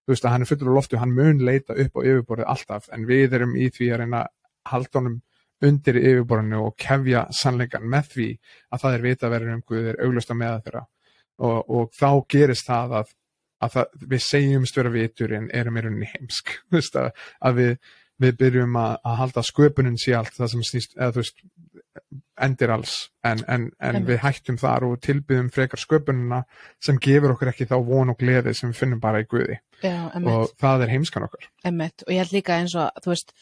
Þú 0.06 0.14
veist 0.16 0.26
að 0.26 0.32
hann 0.36 0.42
er 0.46 0.50
fullur 0.52 0.70
á 0.74 0.78
loftu, 0.80 0.98
hann 1.02 1.14
mun 1.16 1.40
leita 1.46 1.74
upp 1.78 1.98
á 1.98 2.02
yfirborðið 2.02 2.48
alltaf 2.54 2.90
en 2.94 3.06
við 3.10 3.34
erum 3.38 3.56
í 3.56 3.70
því 3.70 3.90
að 3.94 4.00
reyna 4.04 4.22
að 4.24 4.30
halda 4.74 5.00
honum 5.00 5.22
undir 5.62 5.98
yfirborðinu 6.00 6.62
og 6.66 6.76
kefja 6.80 7.26
sannleikan 7.36 7.84
með 7.90 8.08
því 8.14 8.28
að 8.74 8.82
það 8.86 8.94
er 8.98 9.02
vita 9.06 9.30
verður 9.30 9.54
um 9.58 9.64
Guð 9.68 9.88
er 9.92 10.00
auglust 10.06 10.32
að 10.32 10.38
meða 10.40 10.62
þeirra 10.66 10.84
og, 11.40 11.70
og 11.70 11.90
þá 12.00 12.10
gerist 12.32 12.68
það 12.70 12.94
að, 13.02 13.12
að 13.62 13.74
það, 13.76 13.86
við 14.14 14.24
segjumst 14.24 14.78
vera 14.80 14.90
vitur 14.94 15.34
en 15.36 15.50
erum 15.54 15.78
í 15.78 15.84
rauninni 15.84 16.10
heimsk 16.14 16.54
Þú 16.70 16.78
veist, 16.80 16.96
að, 16.96 17.12
að 17.44 17.60
við, 17.60 17.74
við 18.20 18.38
byrjum 18.40 18.78
að, 18.80 18.98
að 19.08 19.18
halda 19.24 19.44
sköpunin 19.48 20.00
sé 20.00 20.16
allt 20.18 20.36
það 20.36 20.54
sem 20.54 20.66
snýst, 20.68 20.96
eða 20.98 21.14
þú 21.16 21.24
veist 21.24 21.44
endir 22.40 22.72
alls. 22.74 22.96
En, 23.28 23.44
en, 23.52 23.68
en 23.84 24.02
við 24.08 24.22
hættum 24.24 24.58
þar 24.60 24.86
og 24.88 25.00
tilbyðum 25.04 25.50
frekar 25.54 25.82
sköpunina 25.82 26.42
sem 26.84 27.00
gefur 27.04 27.36
okkur 27.36 27.52
ekki 27.52 27.68
þá 27.70 27.78
von 27.88 28.14
og 28.14 28.20
gleði 28.20 28.54
sem 28.56 28.72
við 28.72 28.82
finnum 28.84 29.02
bara 29.04 29.24
í 29.24 29.28
Guði. 29.30 29.60
Já, 29.84 30.10
og 30.20 30.54
það 30.60 30.86
er 30.86 30.94
heimskan 30.96 31.28
okkar. 31.28 31.50
Einmitt. 31.68 32.06
Og 32.08 32.14
ég 32.16 32.24
held 32.24 32.36
líka 32.36 32.60
eins 32.60 32.76
og 32.80 33.04
þú 33.04 33.14
veist 33.14 33.34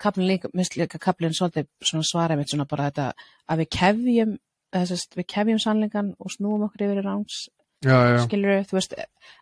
kaplinn 0.00 0.28
líka, 0.28 0.50
mist 0.56 0.76
líka 0.78 1.00
kaplinn 1.02 1.36
svolítið 1.36 1.68
svara 2.06 2.36
mitt 2.38 2.52
svona 2.52 2.68
bara 2.68 2.90
þetta 2.90 3.06
að 3.50 3.62
við 3.62 3.70
kefjum 3.76 4.36
við 4.70 5.26
kefjum 5.26 5.62
sannleikan 5.62 6.12
og 6.20 6.32
snúum 6.32 6.68
okkur 6.68 6.86
yfir 6.86 7.00
í 7.02 7.06
rángs 7.06 7.48
já, 7.84 7.96
já, 8.10 8.18
skilur 8.26 8.64
þú 8.68 8.76
veist, 8.78 8.94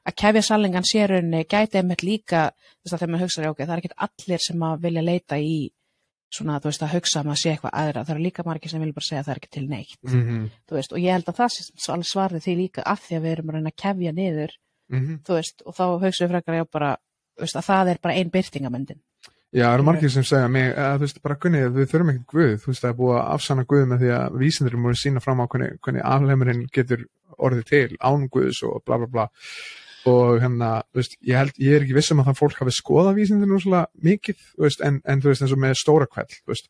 að 0.07 0.15
kefja 0.23 0.43
sannleikan 0.43 0.87
sérunni 0.87 1.45
gæti 1.45 1.79
einmitt 1.81 2.03
líka, 2.07 2.51
veist 2.85 2.95
að 2.95 3.01
þegar 3.03 3.13
maður 3.15 3.25
hugsa 3.27 3.51
ok, 3.51 3.59
það 3.65 3.75
er 3.75 3.83
ekkert 3.83 3.99
allir 4.07 4.45
sem 4.47 4.63
að 4.69 4.81
vilja 4.87 5.03
leita 5.03 5.39
í 5.43 5.57
svona, 6.29 6.59
þú 6.61 6.69
veist, 6.69 6.83
að 6.85 6.93
hugsa 6.95 7.21
að 7.23 7.27
maður 7.31 7.41
sé 7.43 7.51
eitthvað 7.55 7.77
aðra, 7.81 8.05
það 8.05 8.15
eru 8.15 8.23
líka 8.27 8.45
margir 8.45 8.71
sem 8.71 8.81
vilja 8.85 8.97
bara 8.99 9.07
segja 9.09 9.21
að 9.23 9.27
það 9.29 9.33
er 9.35 9.39
ekki 9.41 9.53
til 9.57 9.69
neitt, 9.69 9.99
mm 10.05 10.23
-hmm. 10.29 10.49
þú 10.69 10.75
veist, 10.77 10.93
og 10.93 10.99
ég 10.99 11.13
held 11.17 11.29
að 11.29 11.39
það 11.41 11.49
sé 11.55 11.63
s- 11.65 11.89
alveg 11.89 12.09
svarið 12.13 12.43
því 12.45 12.57
líka 12.57 12.83
af 12.85 13.01
því 13.01 13.15
að 13.17 13.23
við 13.25 13.33
erum 13.33 13.49
að 13.49 13.55
reyna 13.55 13.71
að 13.73 13.81
kefja 13.83 14.13
niður, 14.13 14.51
Mm 14.91 15.19
þú 15.25 15.33
veist, 15.35 15.63
og 15.67 15.75
þá 15.77 15.85
hugsa 16.05 16.25
við 16.25 16.31
frekar 16.31 16.55
já 16.55 16.65
bara, 16.73 16.97
þú 17.37 17.41
veist, 17.45 17.57
að 17.57 17.65
það 17.69 17.89
er 17.89 17.99
bara 18.03 18.15
ein 18.15 18.31
byrtingamöndin, 18.31 19.01
Já, 19.49 19.65
það 19.65 19.75
eru 19.79 19.85
margir 19.87 20.11
sem 20.13 20.25
segja 20.29 20.49
mig, 20.53 20.67
að, 20.77 20.99
þú 20.99 21.07
veist, 21.07 21.21
bara 21.25 21.37
kunni, 21.41 21.61
við 21.73 21.87
þurfum 21.89 22.11
ekkert 22.13 22.33
guð, 22.35 22.51
þú 22.61 22.69
veist, 22.69 22.83
það 22.83 22.91
er 22.91 22.97
búið 22.99 23.15
að 23.17 23.29
afsanna 23.33 23.65
guð 23.71 23.85
með 23.89 24.03
því 24.03 24.11
að 24.19 24.35
vísindurum 24.43 24.85
voru 24.85 24.99
sína 25.01 25.23
fram 25.25 25.41
á 25.41 25.47
hvernig, 25.49 25.79
hvernig 25.87 26.05
alheimurinn 26.05 26.67
getur 26.75 27.05
orðið 27.49 27.71
til, 27.71 27.97
án 28.05 28.27
guðs 28.35 28.61
og 28.69 28.83
bla 28.85 28.99
bla 29.01 29.09
bla. 29.15 29.25
Og 30.09 30.37
hérna, 30.43 30.69
þú 30.93 31.01
veist, 31.01 31.17
ég 31.25 31.41
held, 31.41 31.57
ég 31.65 31.79
er 31.79 31.87
ekki 31.87 31.97
viss 31.97 32.13
um 32.13 32.21
að 32.21 32.29
það 32.29 32.41
fólk 32.43 32.61
hafi 32.61 32.75
skoðað 32.77 33.21
vísindunum 33.23 33.63
svona 33.65 33.83
mikið, 34.05 34.45
þú 34.53 34.67
veist, 34.67 34.85
en, 34.85 35.01
en 35.09 35.25
þú 35.25 35.33
veist, 35.33 35.47
eins 35.47 35.57
og 35.57 35.63
með 35.65 35.81
stóra 35.81 36.11
kveld, 36.13 36.37
þú 36.43 36.53
veist, 36.53 36.69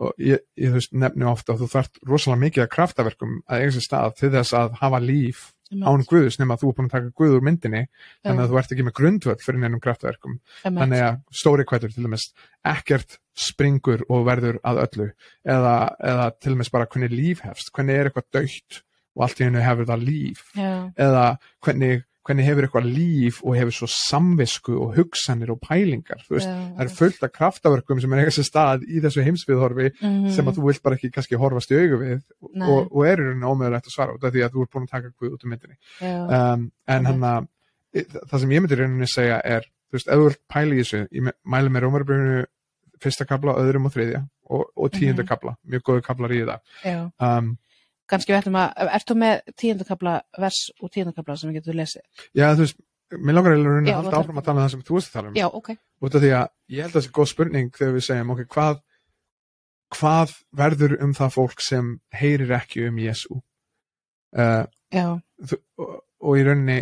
og 0.00 0.24
ég, 0.24 0.40
ég 0.56 0.72
þú 0.72 0.80
veist, 0.80 0.96
nefni 1.04 1.28
ofta 1.28 1.52
að 1.52 1.66
þú 1.66 1.70
þarft 1.74 2.00
rosalega 2.08 2.44
mikið 2.46 2.64
að 2.64 2.72
kraftaverkum 2.72 3.36
að 3.44 3.68
sér 3.76 3.86
stað 3.90 4.16
til 4.22 4.32
þess 4.32 4.56
að 4.56 4.80
hafa 4.80 5.02
líf 5.04 5.44
án 5.74 6.04
guðs 6.06 6.38
nema 6.40 6.56
að 6.56 6.62
þú 6.62 6.70
er 6.70 6.76
búin 6.78 6.88
að 6.88 6.94
taka 6.96 7.12
guð 7.20 7.36
úr 7.36 7.46
myndinni 7.46 7.82
þannig 8.24 8.42
að 8.44 8.52
þú 8.52 8.58
ert 8.60 8.74
ekki 8.74 8.86
með 8.86 8.96
grundvöld 9.00 9.44
fyrir 9.44 9.62
neinum 9.62 9.82
kraftaverkum. 9.82 10.40
Þannig 10.62 11.04
að 11.06 11.20
stóri 11.42 11.66
kvætur 11.68 11.94
til 11.94 12.06
dæmis 12.06 12.28
ekkert 12.66 13.18
springur 13.36 14.04
og 14.08 14.26
verður 14.28 14.60
að 14.66 14.82
öllu 14.86 15.08
eða, 15.44 15.76
eða 16.00 16.28
til 16.40 16.54
dæmis 16.54 16.72
bara 16.72 16.88
hvernig 16.90 17.14
líf 17.14 17.42
hefst, 17.44 17.72
hvernig 17.74 17.98
er 17.98 18.10
eitthvað 18.10 18.30
dögt 18.38 18.82
og 19.16 19.24
allt 19.26 19.40
í 19.40 19.46
hennu 19.48 19.64
hefur 19.64 19.88
það 19.88 20.04
líf. 20.06 20.44
Já, 20.56 20.72
eða 21.00 21.24
hvernig, 21.64 22.04
hvernig 22.26 22.44
hefur 22.48 22.66
eitthvað 22.66 22.86
líf 22.90 23.38
og 23.46 23.54
hefur 23.56 23.74
svo 23.76 23.88
samvisku 23.92 24.74
og 24.82 24.96
hugsanir 24.96 25.50
og 25.54 25.60
pælingar 25.62 26.20
þú 26.26 26.34
veist, 26.36 26.48
já, 26.50 26.56
það 26.76 26.84
er 26.86 26.92
fullt 26.98 27.22
af 27.28 27.32
kraftaverkum 27.36 28.00
sem 28.02 28.12
er 28.16 28.22
eiga 28.24 28.34
sér 28.36 28.48
stað 28.50 28.86
í 28.90 29.00
þessu 29.04 29.24
heimsviðhorfi 29.26 29.88
Mhm. 30.02 30.30
sem 30.34 30.46
að 30.50 30.58
þú 30.58 30.66
vilt 30.66 30.82
bara 30.82 30.96
ekki 30.98 31.10
kannski 31.14 31.38
horfast 31.40 31.70
í 31.70 31.78
augu 31.80 32.00
við 32.02 32.22
Nei. 32.54 32.68
og, 32.68 32.90
og 32.92 33.06
er 33.06 33.16
í 33.22 33.26
rauninni 33.28 33.46
ómöðulegt 33.52 33.86
að 33.86 33.94
svara 33.96 34.14
út 34.18 34.24
af 34.24 34.32
því 34.34 34.42
að 34.46 34.52
þú 34.56 34.62
ert 34.66 34.72
búin 34.74 34.86
að 34.88 34.90
taka 34.96 35.12
guð 35.20 35.32
út 35.36 35.44
úr 35.46 35.50
myndinni 35.54 35.76
já, 36.00 36.16
um, 36.54 36.70
en 36.88 37.06
Ok. 37.06 37.12
hann 37.12 37.24
að 37.30 37.48
það 38.30 38.40
sem 38.40 38.50
ég 38.50 38.60
myndi 38.62 38.74
í 38.76 38.80
rauninni 38.82 39.06
segja 39.08 39.40
er 39.44 39.62
þú 39.86 39.92
veist, 39.96 40.08
ef 40.08 40.18
þú 40.18 40.24
vilt 40.28 40.42
pæla 40.52 40.74
í 40.74 40.80
þessu 40.82 41.02
ég 41.12 41.32
mæli 41.46 41.68
með 41.70 41.82
Rómarbruninu 41.86 42.44
fyrsta 43.00 43.26
kabla, 43.28 43.54
öðrum 43.60 43.86
og 43.86 43.92
þriðja 43.92 44.22
og, 44.50 44.64
og 44.76 44.90
tíunda 44.92 45.22
Mhm. 45.22 45.28
kabla, 45.28 45.56
mjög 45.68 45.82
góðu 45.84 46.02
kablar 46.02 46.30
í 46.32 46.42
það 46.48 47.12
um, 47.20 47.56
Kannski 48.06 48.32
við 48.32 48.38
ætlum 48.42 48.58
að, 48.60 48.74
ert 48.96 49.08
þú 49.10 49.14
með 49.18 49.40
tíundakabla 49.58 50.12
vers 50.38 50.58
og 50.80 50.90
tíundakabla 50.94 51.36
sem 51.40 51.50
við 51.50 51.56
getum 51.60 51.78
lesið? 51.80 52.04
já, 52.38 52.46
þú 52.54 52.62
veist, 52.66 52.76
mér 53.18 53.34
langar 53.38 53.54
eiginlega 53.56 53.94
að 53.96 53.96
halda 54.04 54.20
áfram 54.20 54.38
að 54.40 54.44
tala 54.46 54.58
um 54.60 54.64
það 54.66 54.70
sem 54.76 54.84
þú 54.86 54.94
veist 54.98 55.08
að 55.10 55.16
tala 55.18 55.28
um 55.32 55.36
Já, 55.40 55.46
ok. 55.60 55.68
út 56.06 56.14
af 56.18 56.22
því 56.22 56.30
að 56.38 56.46
ég 56.76 56.82
held 56.86 56.92
að 56.92 56.96
það 57.00 57.06
sé 57.08 57.14
góð 57.18 57.28
spurning 57.32 57.70
þegar 57.76 57.96
við 57.96 58.06
segjum, 58.06 58.30
ok, 58.36 58.44
hvað 58.56 58.80
hvað 59.96 60.32
verður 60.58 60.96
um 61.04 61.12
það 61.14 61.34
fólk 61.36 61.62
sem 61.62 61.90
heyrir 62.18 62.50
ekki 62.56 62.86
um 62.88 62.96
Jésu 62.98 63.36
uh, 63.38 64.64
Já, 64.94 65.06
þú- 65.46 65.60
og, 65.82 65.92
og 66.26 66.38
í 66.40 66.44
rauninni 66.46 66.78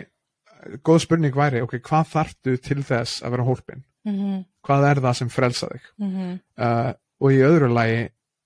góð 0.84 1.02
spurning 1.04 1.36
væri, 1.36 1.60
ok, 1.64 1.76
hvað 1.84 2.08
þarftu 2.14 2.54
til 2.64 2.80
þess 2.84 3.20
að 3.24 3.34
vera 3.36 3.48
hólpin? 3.48 3.84
mhm, 4.08 4.44
Hvað 4.64 4.86
er 4.90 5.00
það 5.04 5.18
sem 5.20 5.28
frelsa 5.32 5.68
þig? 5.72 5.90
mhm, 6.00 6.30
Uh, 6.56 6.92
og 7.20 7.32
í 7.34 7.40
öðru 7.44 7.68
lagi 7.72 8.00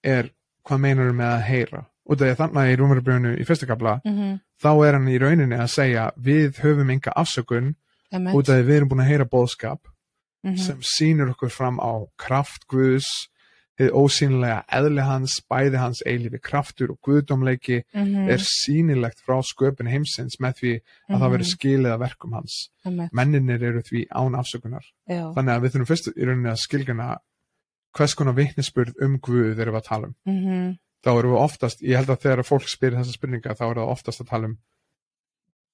er 0.06 0.28
hvað 0.66 0.80
meinar 0.82 1.40
heyra? 1.46 1.84
Út 2.08 2.20
af 2.22 2.24
því 2.24 2.32
að 2.32 2.38
þannig 2.40 2.72
í 2.72 2.76
Rúmuribrjónu 2.80 3.30
í 3.36 3.44
fyrsta 3.44 3.66
kapla, 3.68 3.98
mhm, 4.04 4.38
þá 4.62 4.70
er 4.86 4.96
hann 4.96 5.08
í 5.12 5.18
rauninni 5.20 5.56
að 5.60 5.70
segja 5.74 6.10
við 6.16 6.60
höfum 6.64 6.90
enga 6.94 7.12
afsökun 7.20 7.74
emmett, 8.12 8.34
út 8.34 8.48
af 8.48 8.56
því 8.56 8.64
við 8.64 8.76
erum 8.78 8.88
búin 8.88 9.02
að 9.04 9.10
heyra 9.12 9.26
bóðskap 9.28 9.82
mhm, 10.44 10.56
sem 10.56 10.78
sýnir 10.80 11.34
okkur 11.34 11.52
fram 11.52 11.76
á 11.84 11.92
kraft 12.16 12.64
Guðs, 12.72 13.10
þið 13.78 13.92
ósýnilega 13.94 14.62
eðli 14.74 15.04
hans, 15.06 15.36
bæði 15.46 15.78
hans 15.78 16.00
eilífi 16.08 16.40
kraftur 16.42 16.90
og 16.96 16.98
guðdómleiki 17.04 17.82
mhm, 17.92 18.26
er 18.32 18.40
sýnilegt 18.42 19.20
frá 19.22 19.38
sköpun 19.44 19.86
heimsins 19.92 20.40
með 20.40 20.56
því 20.58 20.72
að 21.12 21.20
það 21.20 21.30
verður 21.36 21.52
skilið 21.52 21.92
að 21.92 22.02
verkum 22.06 22.32
hans. 22.40 22.56
emmett, 22.88 23.12
Menninir 23.12 23.62
eru 23.62 23.84
því 23.84 24.06
án 24.10 24.34
afsökunar. 24.40 24.88
já, 25.06 25.28
Þannig 25.36 25.54
að 25.54 25.62
við 25.62 25.76
þurfum 25.76 25.92
fyrst 25.92 26.10
í 26.16 26.24
rauninni 26.24 26.50
að 26.50 26.62
skilgjana 26.64 27.12
hvers 27.94 28.14
konar 28.18 28.34
vitnisspurð 28.34 28.98
um 29.04 29.18
Guð 29.20 29.60
erum 29.60 29.76
við 29.76 29.82
að 29.82 29.88
tala 29.92 30.08
um. 30.08 30.14
Þá 31.04 31.10
erum 31.14 31.34
við 31.34 31.42
oftast, 31.42 31.82
ég 31.86 32.00
held 32.00 32.10
að 32.10 32.24
þegar 32.24 32.46
fólk 32.46 32.70
spyrir 32.70 32.98
þessa 32.98 33.14
spurninga 33.14 33.54
þá 33.54 33.66
er 33.68 33.80
það 33.80 33.92
oftast 33.92 34.22
að 34.24 34.30
tala 34.32 34.50
um 34.50 34.56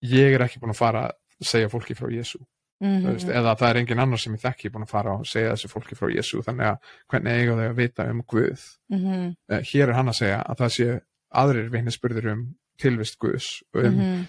ég 0.04 0.34
er 0.36 0.44
ekki 0.44 0.60
búin 0.60 0.74
að 0.74 0.80
fara 0.82 1.06
að 1.08 1.48
segja 1.48 1.70
fólki 1.72 1.96
frá 1.96 2.10
Jésu. 2.12 2.42
veist, 2.80 3.26
mhm, 3.26 3.36
eða 3.38 3.54
það 3.56 3.68
er 3.70 3.78
engin 3.80 4.00
annar 4.02 4.20
sem 4.20 4.34
ég 4.34 4.42
þekki 4.42 4.70
búin 4.74 4.84
að 4.84 4.90
fara 4.90 5.14
og 5.14 5.26
segja 5.26 5.54
þessu 5.54 5.70
fólki 5.70 5.96
frá 5.96 6.10
Jésu 6.10 6.42
þannig 6.44 6.72
að 6.72 6.90
hvernig 7.08 7.38
eiga 7.38 7.54
þau 7.56 7.68
að 7.68 7.76
vita 7.78 8.06
um 8.10 8.22
Guð 8.26 8.64
mhm, 8.90 9.34
Eh, 9.48 9.62
hér 9.72 9.88
er 9.88 9.94
hann 9.94 10.10
að 10.10 10.18
segja 10.18 10.40
að 10.42 10.58
það 10.58 10.74
sé 10.76 10.88
aðrir 11.30 11.70
vitnisspurður 11.70 12.30
um 12.32 12.42
tilvist 12.80 13.18
Guðs 13.22 13.62
og 13.74 13.84
um 13.84 14.00
mm. 14.00 14.26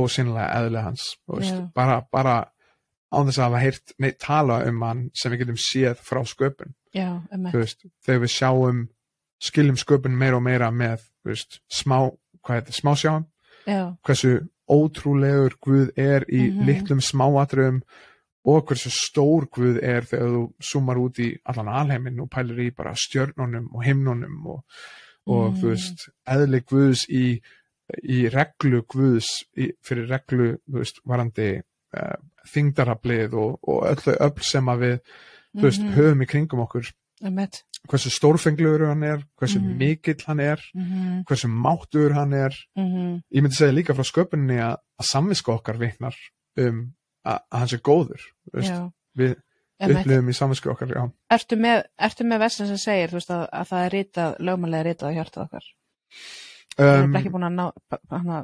ósynlega 0.00 0.48
eðlega 0.58 0.88
hans 0.88 1.06
þú 1.26 1.38
veist, 1.38 1.54
Já. 1.54 1.70
bara, 1.76 2.00
bara 2.10 2.34
án 3.12 3.28
þess 3.28 3.38
að 3.38 3.46
hafa 3.46 3.62
heyrt 3.62 3.94
neitt 3.98 4.18
tala 4.18 4.58
um 4.68 4.82
hann 4.82 5.04
sem 5.14 5.32
við 5.32 5.44
getum 5.44 5.60
séð 5.60 6.00
frá 6.02 6.22
sköpun 6.26 6.74
þú 7.52 7.60
veist, 7.60 7.86
þegar 8.04 8.24
við 8.24 8.34
sjáum 8.34 8.84
skiljum 9.44 9.76
sköpun 9.80 10.16
meira 10.16 10.38
og 10.38 10.42
meira 10.46 10.70
með 10.72 11.02
veist, 11.24 11.60
smá, 11.68 11.98
hvað 12.44 12.58
heitir, 12.60 12.76
smá 12.80 12.92
sjáum 12.96 13.24
já, 13.68 13.82
hversu 14.06 14.34
ótrúlegur 14.70 15.54
Guð 15.60 15.90
er 16.00 16.24
í 16.32 16.50
Mhm. 16.50 16.64
litlum 16.66 17.00
smáatriðum 17.04 17.82
og 18.46 18.66
hversu 18.68 18.90
stór 18.92 19.46
Guð 19.52 19.78
er 19.82 20.02
þegar 20.08 20.30
þú 20.34 20.42
sumar 20.60 20.96
út 21.00 21.18
í 21.20 21.30
allan 21.44 21.68
alheiminn 21.68 22.20
og 22.20 22.30
pælir 22.30 22.60
í 22.66 22.70
bara 22.76 22.92
stjörnunum 22.94 23.68
og 23.74 23.84
himnunum 23.84 24.46
og, 24.46 24.64
og 25.26 25.52
Mhm. 25.52 25.60
þú 25.60 25.68
veist, 25.74 26.08
eðli 26.26 26.60
Guðs 26.64 27.04
í, 27.08 27.40
í 28.02 28.28
reglu 28.32 28.82
Guðs 28.88 29.44
í, 29.56 29.70
fyrir 29.84 30.08
reglu, 30.08 30.56
þú 30.68 30.78
veist, 30.80 31.00
varandi 31.06 31.60
uh, 31.96 32.16
þingdaraflið 32.48 33.34
og, 33.38 33.58
og 33.68 33.84
öllu 33.92 34.16
öll 34.20 34.42
sem 34.42 34.66
að 34.72 34.78
við 34.84 34.98
þú 35.56 35.62
veist, 35.68 35.82
Mhm. 35.82 35.92
höfum 35.94 36.22
í 36.22 36.26
kringum 36.26 36.60
okkur 36.66 36.92
emmett, 37.22 37.62
hversu 37.90 38.10
stórfengluður 38.10 38.86
hann 38.88 39.02
er, 39.04 39.24
hversu 39.40 39.60
Mhm. 39.60 39.76
mikill 39.78 40.22
hann 40.26 40.40
er 40.40 40.60
mhm, 40.74 41.24
hversu 41.28 41.48
máttur 41.48 42.14
hann 42.16 42.32
er. 42.32 42.54
Mhm, 42.76 43.22
ég 43.34 43.42
myndi 43.44 43.56
segja 43.58 43.72
líka 43.76 43.94
frá 43.96 44.04
sköpuninni 44.08 44.56
að, 44.64 44.76
að 45.00 45.08
samviska 45.10 45.52
okkar 45.52 45.76
vitnar 45.78 46.16
um 46.56 46.94
að, 47.24 47.38
að 47.52 47.58
hann 47.58 47.68
sé 47.68 47.78
góður 47.84 48.22
við 49.16 49.36
upplifum 49.84 50.28
í 50.30 50.34
samvisku 50.36 50.70
okkar 50.72 50.88
já. 50.94 51.02
Ertu 51.34 51.56
með, 51.60 51.82
ertu 51.98 52.24
með 52.24 52.38
vessin 52.44 52.68
sem 52.70 52.78
segir, 52.80 53.10
veist, 53.12 53.30
að, 53.34 53.44
að 53.52 53.68
það 53.68 53.84
er 53.84 53.94
ritað, 53.98 54.36
lögmælega 54.48 54.86
ritað 54.88 55.10
á 55.10 55.16
hjartað 55.18 55.46
okkar? 55.48 55.70
Það 56.74 57.04
Um, 57.04 57.12
er 57.14 57.20
ekki 57.20 57.30
búin 57.30 57.44
að 57.46 57.52
ná, 57.54 57.64
hana, 58.10 58.38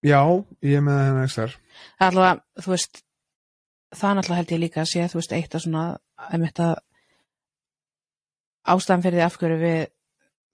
já, 0.00 0.20
ég 0.64 0.78
er 0.78 0.84
með 0.86 1.00
hennar 1.04 1.26
ekstar 1.26 1.50
það 1.52 2.06
er 2.06 2.06
allavega, 2.06 2.40
þú 2.64 2.70
veist, 2.72 3.00
það 3.92 4.10
er 4.10 4.16
náttúrulega 4.16 4.40
held 4.40 4.54
ég 4.54 4.60
líka 4.62 4.80
að 4.80 4.88
sé, 4.94 5.02
þú 5.12 5.18
veist, 5.20 5.34
eitt 5.36 5.56
að 5.58 5.64
svona, 5.66 5.82
einmitt 6.32 6.62
að 6.64 6.72
ástæðan 8.68 9.04
fyrir 9.06 9.18
því 9.18 9.24
af 9.26 9.38
hverju 9.40 9.58
við, 9.60 9.80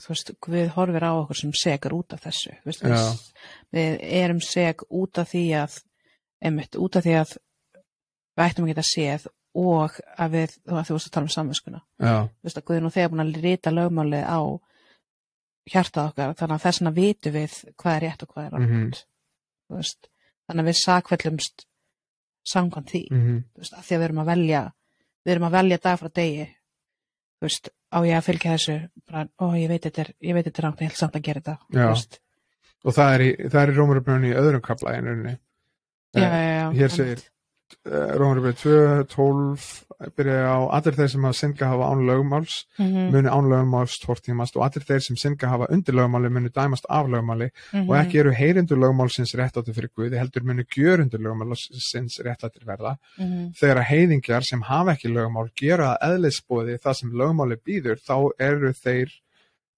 þú 0.02 0.12
veist, 0.12 0.30
við 0.52 0.68
horfir 0.76 1.06
á 1.08 1.12
okkur 1.14 1.40
sem 1.40 1.54
segur 1.56 1.96
út 1.98 2.12
af 2.12 2.22
þessu, 2.26 2.54
veist, 2.66 2.84
við, 2.84 2.92
við 3.72 3.96
erum 4.20 4.40
seg 4.44 4.84
út 4.90 5.18
af 5.18 5.32
því 5.32 5.44
að, 5.62 5.80
einmitt, 6.44 6.76
út 6.76 6.96
af 6.96 7.06
því 7.06 7.16
að 7.22 7.34
við 8.36 8.46
ættum 8.46 8.66
að 8.66 8.72
geta 8.75 8.86
séð 8.86 9.26
og 9.56 9.96
að 10.20 10.34
við, 10.36 10.56
þú 10.68 10.76
veist, 10.76 10.88
þú 10.88 10.96
veist 10.98 11.08
að 11.08 11.14
tala 11.16 11.26
um 11.26 11.34
samvinskuna. 11.34 11.82
þú 12.36 12.48
veist 12.48 12.58
að 12.60 12.66
Guðin 12.68 12.86
og 12.86 12.92
þegar 12.92 13.12
búin 13.14 13.25
að 13.25 13.38
rita 13.42 13.72
lögmálið 13.72 14.26
á 14.28 14.40
hjartað 15.66 16.10
okkar 16.12 16.34
þannig 16.38 16.54
að 16.54 16.62
þess 16.66 16.80
vegna 16.80 16.92
vitum 16.94 17.32
við 17.34 17.54
hvað 17.80 17.96
er 17.96 18.04
rétt 18.04 18.22
og 18.22 18.28
hvað 18.34 18.44
er 18.44 18.52
rátt 18.52 18.66
þú 19.66 19.78
veist 19.80 20.10
þannig 20.46 20.62
að 20.62 20.68
við 20.68 20.78
sakvellumst 20.82 21.66
samkvæmt 22.46 22.90
því. 22.92 23.02
Mm 23.10 23.22
þú 23.54 23.64
veist 23.64 23.75
að 23.75 23.84
því 23.86 23.94
að 23.94 23.98
við 23.98 24.06
erum 24.06 24.20
að 24.22 24.30
velja 24.30 24.62
við 25.25 25.32
erum 25.32 25.48
að 25.48 25.56
velja 25.56 25.78
dag 25.82 25.98
frá 25.98 26.08
degi. 26.14 26.46
Þú 27.36 27.48
veist 27.48 27.70
á 27.96 27.98
ég 28.04 28.18
að 28.18 28.28
fylgja 28.28 28.54
þessu 28.56 28.76
bara, 29.08 29.24
ó 29.40 29.46
ég 29.56 29.72
veit 29.72 29.88
þetta 29.88 30.04
er, 30.04 30.12
ég 30.28 30.36
veit 30.36 30.46
þetta 30.48 30.62
er 30.62 30.68
rátt 30.68 30.84
ég 30.84 30.90
held 30.90 31.00
samt 31.00 31.16
að 31.16 31.26
gera 31.28 31.42
þetta 31.46 32.20
og 32.86 32.94
það 32.94 33.14
er 33.14 33.24
í, 33.24 33.30
í 33.72 33.76
Rómurbrunni 33.76 34.30
í 34.30 34.36
öðrum 34.38 34.62
kapla 34.64 34.94
en 34.94 35.08
rauninni. 35.10 35.38
Já, 36.16 36.26
já, 36.28 36.52
já, 36.60 36.66
hér 36.76 36.92
segir 36.94 37.24
Rómurbrunni 37.87 38.56
2, 38.56 39.04
12 39.14 39.85
byrja 40.16 40.42
á 40.50 40.58
allir 40.76 40.94
þeir 40.99 41.08
sem 41.12 41.25
hafa 41.25 41.38
synga 41.38 41.68
hafa 41.70 41.87
án 41.92 42.02
lögmáls 42.08 42.56
mm 42.78 43.11
muni 43.14 43.30
án 43.32 43.49
lögmáls 43.49 43.94
tortímast 44.02 44.56
og 44.58 44.64
allir 44.66 44.85
þeir 44.85 45.00
sem 45.06 45.16
synga 45.16 45.49
hafa 45.52 45.68
undir 45.73 45.94
lögmáli 45.96 46.28
muni 46.30 46.50
dæmast 46.54 46.87
af 46.90 47.06
lögmáli 47.08 47.49
Mhm. 47.73 47.88
og 47.90 47.96
ekki 47.96 48.18
eru 48.20 48.32
heyrindur 48.32 48.76
lögmálsins 48.78 49.35
réttáttu 49.38 49.73
fyrir 49.75 49.90
Guði 49.96 50.18
heldur 50.18 50.42
muni 50.44 50.64
gjörundur 50.64 51.18
lögmálsins 51.20 52.20
réttáttir 52.26 52.64
verða 52.66 52.96
Mhm. 53.18 53.52
þegar 53.54 53.76
að 53.82 53.88
heiðingjar 53.92 54.42
sem 54.44 54.61
hafa 54.62 54.92
ekki 54.94 55.08
lögmál 55.08 55.49
gera 55.56 55.96
að 55.96 56.11
eðlisbóði 56.11 56.78
það 56.78 56.94
sem 56.94 57.11
lögmáli 57.11 57.56
býður 57.66 57.99
þá 58.02 58.30
eru 58.38 58.73
þeir 58.73 59.08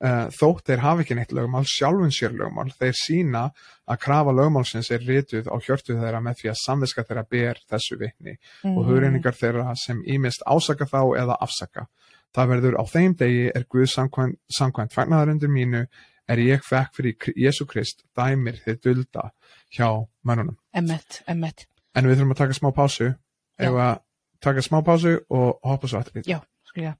þótt 0.00 0.64
þeir 0.68 0.78
hafa 0.84 1.02
ekki 1.02 1.14
neitt 1.18 1.32
lögmál 1.34 1.64
sjálfun 1.66 2.12
sér 2.14 2.30
lögmál, 2.38 2.68
þeir 2.78 2.94
sína 2.94 3.40
að 3.88 3.98
krafa 4.04 4.30
lögmálsins 4.36 4.90
er 4.94 5.02
rituð 5.02 5.48
á 5.50 5.56
hjörtu 5.58 5.96
þeirra 5.98 6.20
með 6.22 6.36
því 6.42 6.50
að 6.52 6.60
samviska 6.64 7.02
þeirra 7.08 7.24
ber 7.30 7.58
þessu 7.70 7.98
vitni 7.98 8.36
og 8.64 8.84
Mhm. 8.84 8.86
hugreiningar 8.86 9.34
þeirra 9.34 9.74
sem 9.76 10.02
ímist 10.06 10.42
ásaka 10.46 10.86
þá 10.86 11.00
eða 11.18 11.36
afsaka 11.40 11.86
það 12.34 12.48
verður 12.52 12.78
á 12.78 12.84
þeim 12.86 13.16
degi 13.16 13.50
er 13.54 13.64
Guð 13.64 13.86
samkvæmt, 13.90 14.38
samkvæmt 14.58 14.92
fagnaðarundir 14.94 15.48
mínu 15.50 15.86
er 16.28 16.36
ég 16.36 16.60
fekk 16.62 16.94
fyrir 16.94 17.16
Jésu 17.36 17.66
Krist 17.66 18.04
dæmir 18.16 18.60
þið 18.66 18.80
dulda 18.84 19.30
hjá 19.74 20.06
mönnunum 20.24 20.56
Emmett, 20.74 21.22
emmett 21.26 21.66
en 21.96 22.04
við 22.06 22.18
þurfum 22.20 22.32
að 22.36 22.36
taka 22.36 22.52
smá 22.54 22.70
pásu 22.76 23.14
að 23.58 23.98
taka 24.40 24.60
smá 24.62 24.78
pásu 24.84 25.18
og 25.30 25.58
hoppa 25.64 25.88
svo 25.88 25.98
aftur 25.98 26.20
í 26.20 26.22
þetta. 26.22 26.30
Já, 26.30 26.40
skilja. 26.70 26.94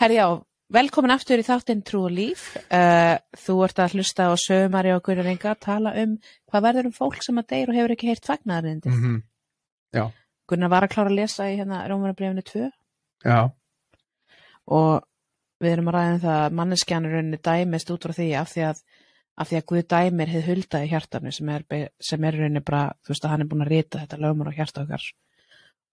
Herri 0.00 0.14
já, 0.16 0.28
velkomin 0.72 1.14
aftur 1.14 1.40
í 1.40 1.46
þáttinn 1.46 1.82
Trú 1.86 2.04
og 2.08 2.14
Líf. 2.14 2.48
Uh, 2.66 3.16
þú 3.38 3.58
ert 3.66 3.80
að 3.82 3.96
hlusta 3.96 4.28
á 4.30 4.34
sögumari 4.40 4.92
og 4.94 5.02
Gunnar 5.06 5.30
Inga 5.30 5.52
að 5.54 5.62
tala 5.66 5.94
um 6.02 6.16
hvað 6.50 6.66
verður 6.68 6.90
um 6.90 6.96
fólk 6.96 7.22
sem 7.24 7.38
að 7.40 7.48
deyr 7.52 7.72
og 7.72 7.78
hefur 7.78 7.94
ekki 7.96 8.10
heyrt 8.10 8.28
fagnaðarindi. 8.28 8.92
Mm 8.92 9.18
Gunnar 10.46 10.70
var 10.70 10.86
að 10.86 10.92
klára 10.94 11.10
að 11.10 11.18
lesa 11.18 11.48
í 11.50 11.56
hérna 11.58 11.80
Rómanabrefinu 11.90 12.42
2 12.46 12.66
Já, 13.26 13.50
og 14.70 15.06
við 15.62 15.72
erum 15.72 15.90
að 15.90 15.96
ræða 15.96 16.12
um 16.12 16.20
það 16.22 16.40
að 16.44 16.56
manneskjan 16.60 17.08
rauninni 17.10 17.40
dæmist 17.42 17.90
út 17.90 18.06
frá 18.06 18.14
því 18.14 18.26
af 18.38 18.52
því 18.52 18.64
að, 18.68 18.82
af 19.36 19.48
því 19.48 19.58
að 19.58 19.66
Guð 19.70 19.86
dæmir 19.92 20.32
hefði 20.32 20.46
hulda 20.50 20.82
í 20.84 20.90
hjartanu 20.92 21.32
sem 21.32 21.52
er, 21.54 21.64
sem 22.10 22.26
er 22.28 22.38
rauninni 22.38 22.62
bara, 22.66 22.82
þú 23.02 23.14
veist 23.14 23.26
að 23.26 23.34
hann 23.34 23.44
er 23.44 23.50
búin 23.50 23.64
að 23.64 23.72
rita 23.72 24.02
þetta 24.02 24.20
lögumar 24.22 24.52
á 24.52 24.56
hjarta 24.58 24.84
okkar. 24.84 25.06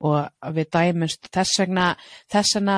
Og 0.04 0.54
við 0.58 0.70
dæmumst 0.76 1.30
þess 1.34 1.62
vegna, 1.64 1.88
þess 2.34 2.58
vegna 2.60 2.78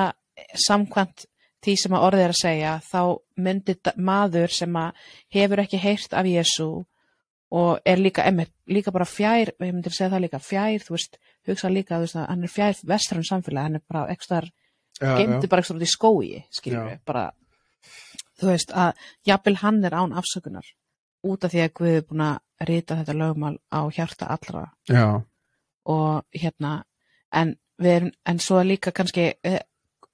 samkvæmt 0.66 1.26
því 1.66 1.76
sem 1.82 1.96
að 1.96 2.04
orðið 2.08 2.24
er 2.24 2.34
að 2.34 2.40
segja 2.40 2.74
þá 2.86 3.00
myndi 3.46 3.76
da- 3.82 3.96
maður 3.98 4.52
sem 4.54 4.76
að 4.80 5.08
hefur 5.34 5.62
ekki 5.64 5.80
heyrt 5.82 6.14
af 6.14 6.28
Jésu 6.30 6.68
og 7.56 7.80
er 7.86 8.00
líka, 8.02 8.24
emmi, 8.26 8.46
líka 8.66 8.90
bara 8.94 9.06
fjær, 9.06 9.52
ég 9.62 9.72
myndi 9.72 9.90
segja 9.94 10.10
það 10.10 10.24
líka, 10.24 10.38
fjær, 10.42 10.82
þú 10.82 10.96
veist, 10.96 11.18
hugsa 11.46 11.70
líka, 11.70 11.98
veist, 12.02 12.16
hann 12.18 12.42
er 12.42 12.50
fjær 12.50 12.80
vestrann 12.90 13.26
samfélag, 13.26 13.68
hann 13.68 13.78
er 13.78 13.84
bara 13.86 14.08
ekstar 14.14 14.48
já. 15.00 15.48
bara 15.48 15.60
ekstra 15.60 15.76
út 15.76 15.84
í 15.84 15.90
skói 15.90 16.44
skilur 16.50 16.80
Já. 16.80 16.88
við, 16.90 16.98
bara 17.06 17.30
þú 18.40 18.50
veist 18.50 18.72
að 18.72 19.06
jafnvel 19.26 19.56
hann 19.62 19.84
er 19.84 19.96
án 19.96 20.16
afsökunar 20.16 20.66
út 21.26 21.44
af 21.44 21.52
því 21.52 21.62
að 21.64 21.72
Guð 21.78 21.94
er 21.94 22.04
búin 22.08 22.24
að 22.26 22.68
rita 22.68 22.96
þetta 22.96 23.16
lögmál 23.16 23.56
á 23.72 23.80
hjarta 23.90 24.28
allra 24.32 24.66
já, 24.88 25.22
og 25.84 26.24
hérna 26.32 26.84
en 27.32 27.56
við 27.78 27.96
erum, 27.96 28.12
en 28.24 28.38
svo 28.40 28.60
er 28.60 28.70
líka 28.70 28.92
kannski 28.92 29.32
eh, 29.44 29.60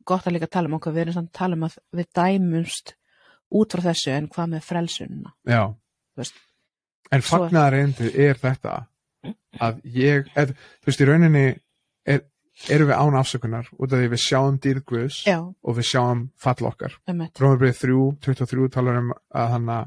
gott 0.08 0.26
að 0.26 0.36
líka 0.36 0.50
tala 0.50 0.70
um 0.70 0.78
okkur 0.78 0.94
við 0.96 1.04
erum 1.06 1.16
samt 1.18 1.30
að 1.32 1.38
tala 1.40 1.58
um 1.58 1.66
að 1.68 1.76
við 1.98 2.08
dæmumst 2.18 2.94
út 3.52 3.74
frá 3.74 3.84
þessu 3.90 4.14
en 4.14 4.30
hvað 4.32 4.54
með 4.54 4.66
frelsununa 4.68 5.34
já. 5.48 5.62
En 7.12 7.24
fagnaðarindið 7.26 8.18
er 8.24 8.40
þetta 8.40 8.76
að 9.62 9.80
ég, 9.94 10.28
eð, 10.38 10.54
þú 10.82 10.88
veist, 10.90 11.02
í 11.02 11.08
rauninni 11.08 11.44
er, 12.08 12.22
erum 12.72 12.90
við 12.90 12.98
án 12.98 13.18
afsökunar 13.20 13.68
út 13.76 13.92
af 13.92 14.00
því 14.00 14.08
við 14.12 14.22
sjáum 14.24 14.58
já, 15.26 15.38
og 15.38 15.76
við 15.76 15.88
sjáum 15.88 16.24
fall 16.36 16.68
okkar. 16.70 16.96
emmitt 17.06 17.40
Rómabrið 17.40 17.78
3, 17.84 17.98
23 18.24 18.68
talar 18.72 19.00
um 19.02 19.12
að 19.12 19.52
hann 19.54 19.68
að 19.76 19.86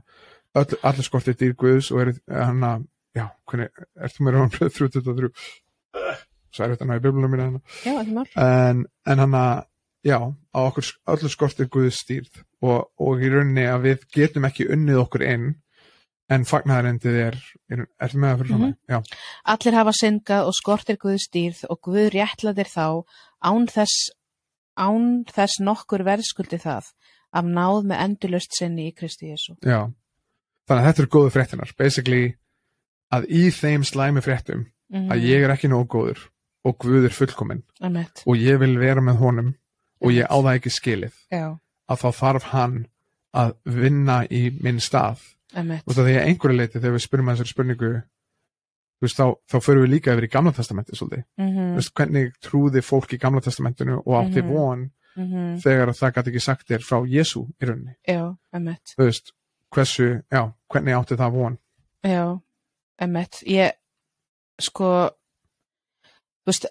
allir 0.56 1.04
skortið 1.08 1.40
dýr 1.42 1.56
Guðs 1.60 1.92
og 1.92 2.06
er 2.06 2.14
hann 2.30 2.64
að, 2.64 2.86
já, 3.16 3.28
hvernig, 3.50 3.86
ert 4.00 4.16
þú 4.16 4.26
með 4.28 4.38
Rómabrið 4.38 4.74
3, 4.78 4.90
23? 5.00 5.32
Svo 6.56 6.64
er 6.64 6.76
þetta 6.76 6.88
ná 6.88 6.96
í 6.96 7.04
biblunum 7.04 7.34
mínu 7.34 7.48
hann. 7.50 7.62
já, 7.84 7.96
ekki 8.00 8.14
mál 8.16 8.30
En, 8.40 8.86
en 9.12 9.24
hann 9.26 9.36
að, 9.40 9.66
já, 10.06 10.20
á 10.22 10.60
okkur 10.62 10.88
öllu 11.16 11.30
skortið 11.34 11.70
Guðs 11.74 12.00
stýrð 12.06 12.42
og, 12.62 12.90
og 13.02 13.22
í 13.26 13.30
rauninni 13.34 13.66
að 13.70 13.88
við 13.90 14.04
getum 14.16 14.46
ekki 14.50 14.68
unnið 14.76 15.00
okkur 15.06 15.24
inn 15.26 15.48
en 16.30 16.46
fagnaðarindið 16.50 17.18
er, 17.22 17.36
er, 17.70 17.82
er 18.02 18.14
með 18.18 18.30
það 18.32 18.40
fyrir 18.40 18.52
fram 18.52 18.62
Mhm. 18.66 18.76
Já, 18.90 19.00
Allir 19.54 19.76
hafa 19.78 19.92
syngað 19.94 20.48
og 20.50 20.56
skortir 20.58 20.98
Guð 21.02 21.20
stýrð 21.22 21.66
og 21.70 21.82
Guð 21.86 22.08
réttlaðir 22.16 22.70
þá 22.72 22.86
án 23.46 23.68
þess, 23.70 24.10
án 24.78 25.26
þess 25.30 25.60
nokkur 25.62 26.04
verðskuldi 26.08 26.58
það 26.64 26.88
af 27.36 27.46
náð 27.46 27.84
með 27.92 28.02
endurlust 28.06 28.56
sinni 28.58 28.88
í 28.90 28.96
Kristi 28.96 29.30
Jésu. 29.34 29.58
já. 29.62 29.92
Þannig 30.66 30.82
að 30.82 30.88
þetta 30.88 31.02
eru 31.04 31.10
góðu 31.14 31.30
fréttinar. 31.36 31.72
Basically, 31.78 32.36
að 33.14 33.28
í 33.30 33.44
þeim 33.54 33.84
slæmi 33.86 34.22
fréttum 34.26 34.66
Mm 34.90 35.10
að 35.12 35.24
ég 35.26 35.44
er 35.44 35.50
ekki 35.54 35.68
nóg 35.70 35.88
góður 35.90 36.20
og 36.66 36.76
Guð 36.82 37.06
er 37.06 37.14
fullkominn 37.14 37.64
og 38.26 38.36
ég 38.38 38.60
vil 38.62 38.78
vera 38.80 39.02
með 39.02 39.18
honum 39.22 39.56
og 40.02 40.12
ég 40.12 40.26
á 40.28 40.36
það 40.38 40.56
ekki 40.56 40.74
skilið. 40.76 41.14
Já, 41.32 41.46
að 41.90 42.02
þá 42.02 42.10
þarf 42.20 42.44
hann 42.52 42.82
að 43.36 43.56
vinna 43.66 44.18
í 44.32 44.44
minn 44.64 44.80
stað. 44.84 45.22
Og 45.56 45.94
það 45.96 46.10
að 46.10 46.28
einhverju 46.28 46.58
leiti 46.58 46.80
þegar 46.80 46.96
við 46.98 47.04
spyrum 47.06 47.30
að 47.30 47.36
þessari 47.38 47.54
spurningu 47.54 47.92
veist, 49.04 49.20
þá, 49.20 49.36
þá 49.52 49.58
förum 49.64 49.86
við 49.86 49.92
líka 49.94 50.14
yfir 50.16 50.28
í 50.28 50.32
gamla 50.32 50.54
testamenti 50.56 50.96
svolítið, 50.98 51.24
mm 51.40 51.56
þú 51.56 51.80
veist, 51.80 51.94
hvernig 52.00 52.36
trúði 52.44 52.82
fólk 52.86 53.14
í 53.16 53.20
gamla 53.22 53.42
testamentinu 53.44 53.98
og 54.02 54.14
átti 54.22 54.42
Mhm. 54.42 54.52
von 54.54 54.92
-hmm. 55.18 55.62
þegar 55.64 55.94
það 55.94 56.14
gæti 56.16 56.30
ekki 56.30 56.42
sagt 56.42 56.68
þér 56.70 56.84
frá 56.84 56.98
Jésu 57.08 57.46
í 57.62 57.66
rauninni, 57.66 57.96
já, 58.08 58.36
þú 58.54 59.04
veist 59.04 59.32
hversu, 59.72 60.24
já, 60.32 60.54
hvernig 60.70 60.94
átti 60.96 61.16
það 61.16 61.32
von? 61.32 61.58
Já, 62.04 62.40
emmett, 63.00 63.44
ég, 63.46 63.72
sko, 64.60 65.10
þú 66.46 66.48
veist, 66.48 66.66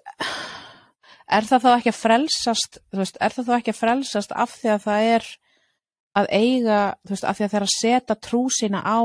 er 1.25 1.47
það 1.47 1.63
þá 1.63 1.69
ekki 1.73 1.91
að 1.91 1.99
frelsast, 1.99 2.79
veist, 2.93 3.17
er 3.21 3.33
það 3.35 3.47
þá 3.47 3.53
ekki 3.57 3.73
að 3.73 3.79
frelsast 3.79 4.35
af 4.35 4.57
því 4.59 4.71
að 4.73 4.83
það 4.85 5.07
er 5.13 5.29
að 6.15 6.27
eiga, 6.31 6.81
veist, 7.09 7.25
af 7.25 7.37
því 7.37 7.45
að 7.45 7.53
það 7.53 7.59
er 7.59 7.67
að 7.67 7.75
setja 7.75 8.17
trú 8.27 8.41
sína 8.53 8.81
á 8.85 8.99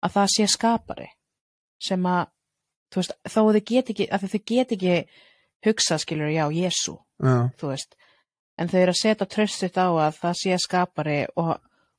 að 0.00 0.14
það 0.16 0.30
sé 0.34 0.46
skapari 0.50 1.08
sem 1.80 2.06
að, 2.06 2.30
veist, 2.96 3.16
þó 3.26 3.40
þau 3.40 3.64
get 3.72 3.90
ekki, 3.94 4.06
þau 4.10 4.38
get 4.52 4.76
ekki 4.76 5.00
hugsa, 5.66 5.98
skilur, 6.00 6.30
já, 6.32 6.46
Jésu, 6.54 6.96
en 7.20 8.70
þau 8.70 8.78
eru 8.80 8.94
að 8.94 9.02
setja 9.02 9.28
tröstut 9.28 9.76
á 9.76 9.88
að 9.88 10.22
það 10.22 10.38
sé 10.40 10.62
skapari 10.62 11.18
og, 11.36 11.52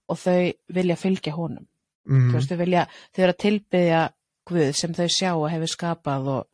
og 0.09 0.17
þau 0.17 0.51
vilja 0.73 0.97
fylgja 0.97 1.35
honum, 1.35 1.67
mm, 2.09 2.33
þau 2.47 2.57
vilja, 2.63 2.87
þau 3.11 3.23
eru 3.27 3.35
að 3.35 3.43
tilbyðja 3.45 4.01
Guð 4.49 4.71
sem 4.73 4.93
þau 4.97 5.07
sjá 5.11 5.31
og 5.35 5.49
hefur 5.51 5.69
skapað 5.69 6.29
og 6.33 6.47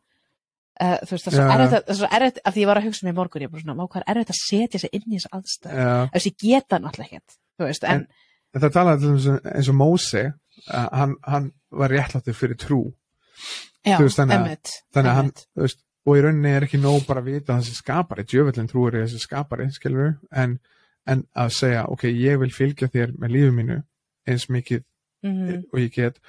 uh, 0.82 0.98
þú 1.08 1.12
veist, 1.16 1.26
það 1.28 1.34
er 1.34 1.42
svo 1.42 1.48
erfitt, 1.58 1.90
að- 1.90 2.06
er 2.18 2.22
erfitt, 2.28 2.40
af 2.46 2.54
því 2.56 2.62
ég 2.64 2.68
var 2.72 2.78
að 2.82 2.88
hugsa 2.88 3.06
mér 3.08 3.14
í 3.14 3.18
morgun, 3.18 3.42
ég 3.42 3.48
er 3.50 3.54
bara 3.56 3.62
svona, 3.66 3.76
má 3.80 3.88
hvað 3.88 4.04
er 4.06 4.12
erfitt 4.16 4.34
að 4.34 4.40
setja 4.44 4.80
sig 4.84 4.90
inn 4.94 5.08
í 5.08 5.18
þessu 5.18 5.32
aðstæð, 5.38 5.76
já, 5.78 6.10
þess 6.14 6.28
ég 6.30 6.38
geta 6.44 6.80
náttúrulega 6.84 7.08
ekkert, 7.18 7.38
þú 7.58 7.68
veist, 7.70 7.84
en, 7.94 8.06
en 8.54 8.62
það 8.64 8.74
talaði 8.78 9.02
til 9.02 9.10
dæmis 9.12 9.28
eins 9.56 9.70
og 9.74 9.76
Móse 9.82 10.24
að 10.68 10.88
hann, 11.02 11.16
hann 11.28 11.52
var 11.72 11.90
réttláttið 11.94 12.38
fyrir 12.40 12.58
trú. 12.62 12.80
Já, 13.88 13.98
veist, 14.02 14.18
þannig 14.20 14.36
að- 14.36 14.46
emmitt, 14.48 14.72
þannig 14.96 15.12
að 15.12 15.16
hann, 15.22 15.32
þú 15.56 15.62
veist, 15.68 15.84
og 16.08 16.16
í 16.18 16.22
rauninni 16.24 16.52
er 16.56 16.64
ekki 16.66 16.80
nóg 16.80 17.06
bara 17.08 17.22
að 17.22 17.26
vita 17.34 17.54
að 17.54 17.62
þessi 17.66 17.76
skapari, 17.82 18.24
djöfullin 18.24 18.68
trúir 18.72 18.96
í 18.96 19.02
þessi 19.04 19.20
skapari, 19.26 19.68
skilur 19.76 20.14
en, 20.32 20.58
en 21.08 21.24
að 21.36 21.50
segja, 21.56 21.84
ok, 21.92 22.04
ég 22.12 22.40
vil 22.40 22.52
fylgja 22.56 22.88
þér 22.94 23.14
með 23.20 23.34
lífu 23.36 23.52
mínu 23.58 23.82
eins 24.28 24.48
mikið 24.52 24.84
Mhm. 25.24 25.64
og 25.74 25.80
ég 25.82 25.92
get, 25.96 26.20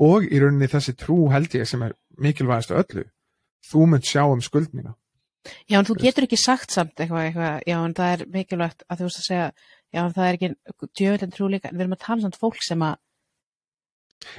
og 0.00 0.22
í 0.24 0.38
rauninni 0.40 0.66
þessi 0.72 0.94
trú 0.96 1.28
held 1.30 1.52
ég 1.54 1.66
sem 1.68 1.82
er 1.82 1.92
mikilvægast 2.18 2.70
öllu, 2.72 3.04
þú 3.66 3.86
munt 3.90 4.08
sjá 4.08 4.24
um 4.30 4.40
skuld 4.44 4.72
mína. 4.76 4.94
Já, 5.70 5.78
en 5.80 5.86
þú 5.88 5.96
getur 6.02 6.26
ekki 6.26 6.36
sagt 6.36 6.70
samt 6.74 7.00
eitthvað, 7.00 7.26
eitthvað, 7.30 7.60
já, 7.66 7.76
en 7.80 7.94
það 7.96 8.10
er 8.14 8.24
mikilvægt 8.34 8.82
að 8.88 8.98
þú 9.00 9.06
veist 9.08 9.20
að 9.22 9.28
segja, 9.28 9.46
já, 9.90 10.00
en 10.04 10.12
það 10.16 10.26
er 10.28 10.36
ekki 10.38 10.50
djöfellin 11.00 11.32
trú 11.32 11.48
líka, 11.48 11.70
en 11.70 11.78
við 11.78 11.86
erum 11.86 11.96
að 11.96 12.02
tala 12.04 12.18
um 12.20 12.24
samt 12.26 12.40
fólk 12.40 12.60
sem 12.66 12.84
að, 12.84 12.98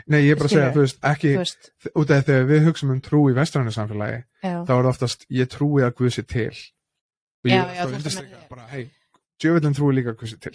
Nei, 0.05 0.19
ég 0.27 0.36
er 0.36 0.38
bara 0.38 0.45
að 0.45 0.53
segja, 0.53 0.71
þú 0.75 0.81
veist, 0.84 0.97
ekki, 1.10 1.29
þú 1.34 1.41
veist, 1.41 1.69
út 1.97 2.12
af 2.13 2.25
þegar 2.27 2.43
við 2.51 2.65
hugsaum 2.67 2.91
um 2.93 2.99
trú 3.01 3.21
í 3.31 3.34
vestrænu 3.34 3.71
samfélagi, 3.73 4.19
já, 4.45 4.51
þá 4.67 4.71
er 4.75 4.84
það 4.84 4.89
oftast, 4.91 5.25
ég 5.34 5.49
trúi 5.49 5.81
að 5.88 5.95
Guð 5.97 6.12
sé 6.13 6.23
til. 6.29 6.51
Og 7.41 7.49
Já, 7.49 7.55
ég, 7.55 7.71
já, 7.79 7.81
þá 7.81 7.95
þú 8.05 8.12
meina- 8.21 8.43
bara, 8.51 8.67
hei, 8.69 8.84
djöfullin 9.41 9.73
trúi 9.77 9.95
líka 9.97 10.13
sé 10.30 10.38
til. 10.41 10.54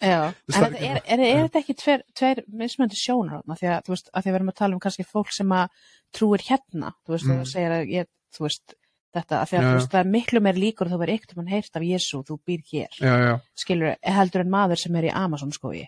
já, 0.00 0.32
Þú 0.48 0.56
en 0.56 0.64
þetta 0.64 0.88
er, 0.88 1.00
er, 1.04 1.22
er 1.26 1.42
þetta 1.44 1.60
ekki 1.62 1.76
tver, 1.82 2.02
tver 2.16 2.42
mismöndi 2.62 2.98
sjónar, 3.00 3.42
því 3.60 3.70
að, 3.74 3.84
þú 3.86 3.94
veist, 3.94 4.10
að 4.12 4.26
því 4.26 4.34
erum 4.40 4.52
að 4.52 4.58
tala 4.62 4.76
um 4.78 4.82
kannski 4.86 5.06
fólk 5.06 5.32
sem 5.36 5.54
að 5.56 5.84
trúir 6.16 6.44
hérna, 6.48 6.92
þú 7.06 7.16
veist, 7.16 7.26
Mm. 7.30 7.40
og 7.44 7.50
segir 7.52 7.74
að 7.76 7.92
ég, 7.92 8.10
þú 8.36 8.46
veist, 8.48 8.76
þetta, 9.16 9.40
að 9.42 9.48
því 9.50 9.56
að, 9.58 9.62
Já, 9.62 9.68
þú 9.68 9.76
veist, 9.80 9.90
það 9.94 10.00
er 10.04 10.10
miklu 10.12 10.40
meir 10.44 10.58
líkur 10.60 10.90
þú 10.92 10.98
verður 11.00 11.14
ekkert 11.16 11.36
um 11.36 11.42
hann 11.44 11.52
heyrt 11.54 11.76
af 11.80 11.84
Jésu, 11.86 12.22
þú 12.28 12.38
býr 12.46 12.64
hér, 12.72 12.98
Já, 13.00 13.14
já. 13.26 13.34
skilur, 13.56 13.94
heldur 14.16 14.44
en 14.44 14.50
maður 14.52 14.80
sem 14.82 14.96
er 15.00 15.08
í 15.08 15.12
Amazon 15.14 15.52
skói. 15.56 15.86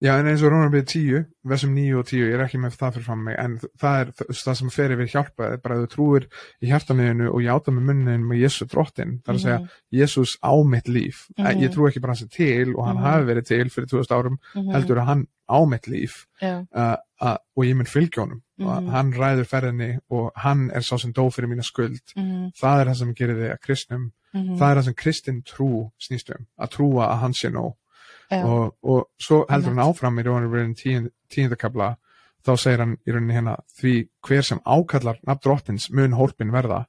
Já, 0.00 0.14
en 0.16 0.26
eins 0.30 0.40
og 0.40 0.48
Rónarbið 0.54 0.84
10, 0.88 1.24
versum 1.44 1.74
9 1.76 1.98
og 2.00 2.06
10, 2.08 2.20
ég 2.24 2.32
er 2.38 2.40
ekki 2.46 2.56
með 2.62 2.76
það 2.80 2.94
fyrir 2.94 3.04
fram 3.04 3.24
mig, 3.26 3.34
en 3.38 3.58
það 3.82 3.98
er 4.00 4.12
það 4.32 4.54
sem 4.56 4.70
fer 4.72 4.94
yfir 4.94 5.10
hjálpa, 5.12 5.48
er 5.52 5.58
bara 5.60 5.74
að 5.76 5.82
þú 5.82 5.88
trúir 5.94 6.26
í 6.64 6.70
hjartanleginu 6.70 7.26
og 7.34 7.42
játa 7.44 7.74
með 7.76 7.84
munnin 7.90 8.24
með 8.24 8.40
Jésu 8.40 8.64
drottin, 8.72 9.18
það 9.26 9.34
er 9.34 9.36
að 9.36 9.42
segja, 9.44 9.58
Jésús 10.00 10.32
á 10.40 10.52
mitt 10.64 10.88
líf, 10.88 11.26
Mhm. 11.36 11.60
ég 11.60 11.74
trú 11.74 11.84
ekki 11.90 12.00
bara 12.00 12.14
hans 12.14 12.24
til 12.32 12.74
og 12.76 12.86
hann 12.86 12.96
Mhm. 12.96 13.04
hafi 13.04 13.24
verið 13.28 13.44
til 13.46 13.68
fyrir 13.68 13.86
2000 13.88 14.16
árum, 14.16 14.38
-hmm. 14.54 14.72
heldur 14.72 14.96
að 14.96 15.04
hann 15.06 15.26
á 15.50 15.64
mitt 15.68 15.86
líf 15.86 16.26
Já, 16.40 16.66
uh, 16.74 16.96
uh, 17.20 17.36
og 17.56 17.64
ég 17.64 17.76
mun 17.76 17.84
fylgja 17.86 18.22
honum 18.24 18.42
og 18.60 18.82
Mhm. 18.82 18.88
hann 18.90 19.12
ræður 19.12 19.44
ferðinni 19.46 19.98
og 20.10 20.32
hann 20.36 20.70
er 20.70 20.80
sá 20.80 20.96
sem 20.98 21.12
dó 21.12 21.28
fyrir 21.30 21.48
mína 21.48 21.62
skuld, 21.62 22.00
mm 22.16 22.52
það 22.56 22.80
er 22.80 22.86
það 22.86 22.96
sem 22.96 23.14
gerir 23.14 23.36
þig 23.36 23.52
að 23.52 23.60
kristnum, 23.60 24.12
-hmm. 24.34 24.56
það 24.58 24.70
er 24.70 24.76
það 24.80 24.84
sem 24.84 24.94
kristin 24.94 25.42
trú 25.42 25.90
snýst 26.00 26.30
um, 26.30 26.46
að 26.58 26.70
trúa 26.70 27.08
að 27.12 27.18
hann 27.20 27.32
sé 27.32 27.50
nóg 27.50 27.74
og, 28.38 28.76
og 28.82 29.02
svo 29.18 29.42
heldur 29.50 29.74
hann 29.74 29.84
áfram 29.88 30.20
í 30.20 30.26
Rónarbröðin 30.26 30.76
tíund, 30.78 31.10
tíundakabla 31.32 31.96
þá 32.46 32.54
segir 32.56 32.84
hann 32.84 32.96
í 33.04 33.12
rauninni 33.12 33.36
hérna 33.36 33.56
því 33.80 33.96
hver 34.26 34.46
sem 34.46 34.62
ákallar 34.64 35.18
nafn 35.26 35.42
drottins 35.44 35.90
mun 35.90 36.14
hólpin 36.16 36.52
verða 36.54 36.84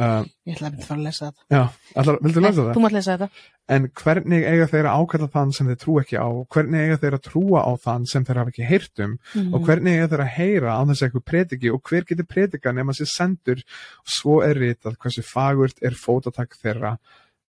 uh, 0.00 0.24
Ég 0.46 0.56
ætla 0.56 0.70
að 0.70 0.72
mynda 0.72 0.82
að 0.82 0.88
fara 0.88 0.98
að 0.98 1.04
lesa 1.06 1.28
þetta. 1.28 1.44
já, 1.54 1.62
allar, 2.00 2.18
viltu 2.24 2.42
lesa 2.42 2.64
það? 2.64 2.72
Þú 2.74 2.82
mátt 2.84 2.96
lesa 2.96 3.14
þetta. 3.16 3.44
En 3.76 3.86
hvernig 4.00 4.44
eiga 4.46 4.66
þeir 4.70 4.88
að 4.88 5.00
ákalla 5.02 5.28
þann 5.36 5.52
sem 5.56 5.70
þeir 5.70 5.78
trú 5.82 5.94
ekki 6.02 6.18
á? 6.22 6.28
Hvernig 6.54 6.84
eiga 6.84 6.98
þeir 7.02 7.16
að 7.16 7.24
trúa 7.26 7.62
á 7.66 7.72
þann 7.86 8.04
sem 8.10 8.26
þeir 8.26 8.40
hafa 8.42 8.52
ekki 8.52 8.68
heyrt 8.68 9.02
um? 9.06 9.16
Mhm. 9.34 9.54
Og 9.54 9.64
hvernig 9.66 9.96
eiga 9.96 10.10
þeir 10.12 10.22
að 10.26 10.34
heyra 10.36 10.76
á 10.78 10.80
þess 10.86 11.02
að 11.02 11.08
eitthvað 11.08 11.26
prediki? 11.32 11.72
Og 11.74 11.82
hver 11.90 12.06
getur 12.10 12.28
predika 12.30 12.74
nema 12.76 12.94
sér 12.94 13.10
sendur? 13.10 13.64
Og 14.04 14.14
svo 14.18 14.36
er 14.46 14.60
ritað 14.62 14.98
hversu 15.02 15.24
fagurt 15.26 15.82
er 15.82 15.98
fótatak 15.98 16.54
þeirra 16.62 16.96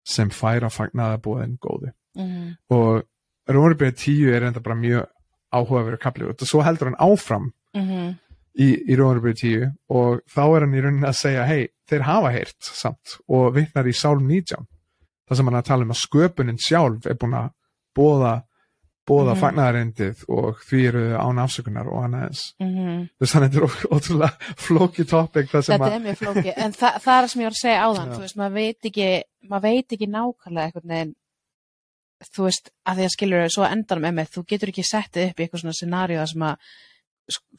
sem 0.06 0.30
færa 0.30 0.70
fagnaðabóðin 0.72 1.58
góðu. 1.60 1.92
Mhm. 2.16 2.56
Og 2.70 3.02
Rómarbyrja 3.48 3.92
10 3.94 4.34
er 4.34 4.42
enda 4.48 4.60
bara 4.60 4.74
mjög 4.74 5.06
áhugaverið 5.54 5.98
kaplið. 6.02 6.28
Og 6.30 6.36
svo 6.48 6.62
heldur 6.64 6.90
hann 6.90 6.98
áfram 7.00 7.52
Mhm. 7.74 8.18
í, 8.58 8.90
í 8.90 8.96
Rómarbyrja 8.96 9.36
10 9.36 9.72
og 9.90 10.20
þá 10.28 10.40
er 10.56 10.60
hann 10.60 10.74
í 10.74 10.80
rauninni 10.82 11.06
að 11.06 11.14
segja 11.20 11.44
hei, 11.46 11.68
þeir 11.88 12.02
hafa 12.02 12.30
heyrt 12.32 12.56
samt 12.60 13.18
og 13.28 13.54
vittnar 13.54 13.84
í 13.86 13.92
Sálm 13.94 14.26
19 14.26 14.66
það 15.28 15.36
sem 15.36 15.46
hann 15.46 15.54
er 15.54 15.62
að 15.62 15.66
tala 15.66 15.82
um 15.82 15.90
að 15.90 16.02
sköpunin 16.06 16.58
sjálf 16.58 17.06
er 17.06 17.14
búin 17.14 17.34
að 17.34 17.50
bóða 17.96 18.42
bóða 19.06 19.34
mm 19.34 19.36
Mhm. 19.36 19.40
fagnaðarindið 19.40 20.24
og 20.28 20.56
því 20.66 20.80
eru 20.88 21.02
án 21.14 21.38
afsökunar 21.38 21.86
og 21.86 22.02
annað 22.04 22.24
eins 22.26 22.54
Mhm. 22.58 23.08
þess 23.20 23.34
að 23.36 23.42
þetta 23.44 23.56
er 23.56 23.68
ótrúlega 23.94 24.32
flóki 24.56 25.04
topic 25.08 25.46
Þetta 25.50 25.92
er 25.94 26.00
mjög 26.00 26.18
flókið, 26.18 26.52
en 26.56 26.72
þa 26.72 26.90
það 26.98 27.22
er 27.22 27.28
sem 27.28 27.40
ég 27.42 27.46
var 27.46 27.52
að 27.52 27.62
segja 27.62 27.84
áðan, 27.86 28.18
veist, 28.18 28.36
maður 28.36 28.52
veit 28.54 28.80
ekki, 28.82 29.22
maður 29.48 29.62
veit 29.62 29.88
ekki 29.92 30.08
nákvæmlega 30.10 30.72
þú 32.24 32.46
veist, 32.46 32.70
að 32.88 33.00
því 33.00 33.06
að 33.06 33.14
skilur 33.14 33.44
þau 33.44 33.54
svo 33.56 33.68
endanum 33.68 34.08
emið, 34.10 34.30
þú 34.34 34.44
getur 34.52 34.72
ekki 34.72 34.84
settið 34.86 35.30
upp 35.30 35.40
í 35.40 35.44
eitthvað 35.46 35.62
svona 35.64 35.76
scenaríu 35.76 36.26
sem 36.30 36.44
að 36.48 36.70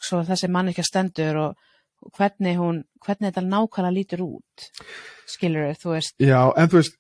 svo 0.08 0.22
þessi 0.28 0.50
manneskja 0.54 0.86
stendur 0.88 1.39
og, 1.43 1.67
hvernig 2.17 2.58
hún, 2.60 2.82
hvernig 3.04 3.32
þetta 3.32 3.43
nákvæmlega 3.46 3.96
lítur 3.96 4.24
út, 4.26 4.67
skilur 5.30 5.72
þau, 5.74 5.82
þú 5.84 5.93
veist, 5.96 6.15
já, 6.22 6.39
en 6.56 6.72
þú 6.72 6.80
veist 6.82 6.98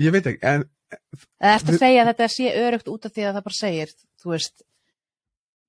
ég 0.00 0.14
veit 0.14 0.26
ekki, 0.30 0.40
en 0.46 0.66
eftir 1.38 1.74
Við- 1.74 1.76
að 1.76 1.84
segja 1.84 2.02
að 2.02 2.10
þetta 2.12 2.28
sé 2.34 2.52
örugt 2.64 2.90
út 2.90 3.06
af 3.06 3.14
því 3.14 3.26
að 3.26 3.36
það 3.38 3.46
bara 3.48 3.58
segir, 3.60 3.94
þú 4.22 4.32
veist, 4.34 4.62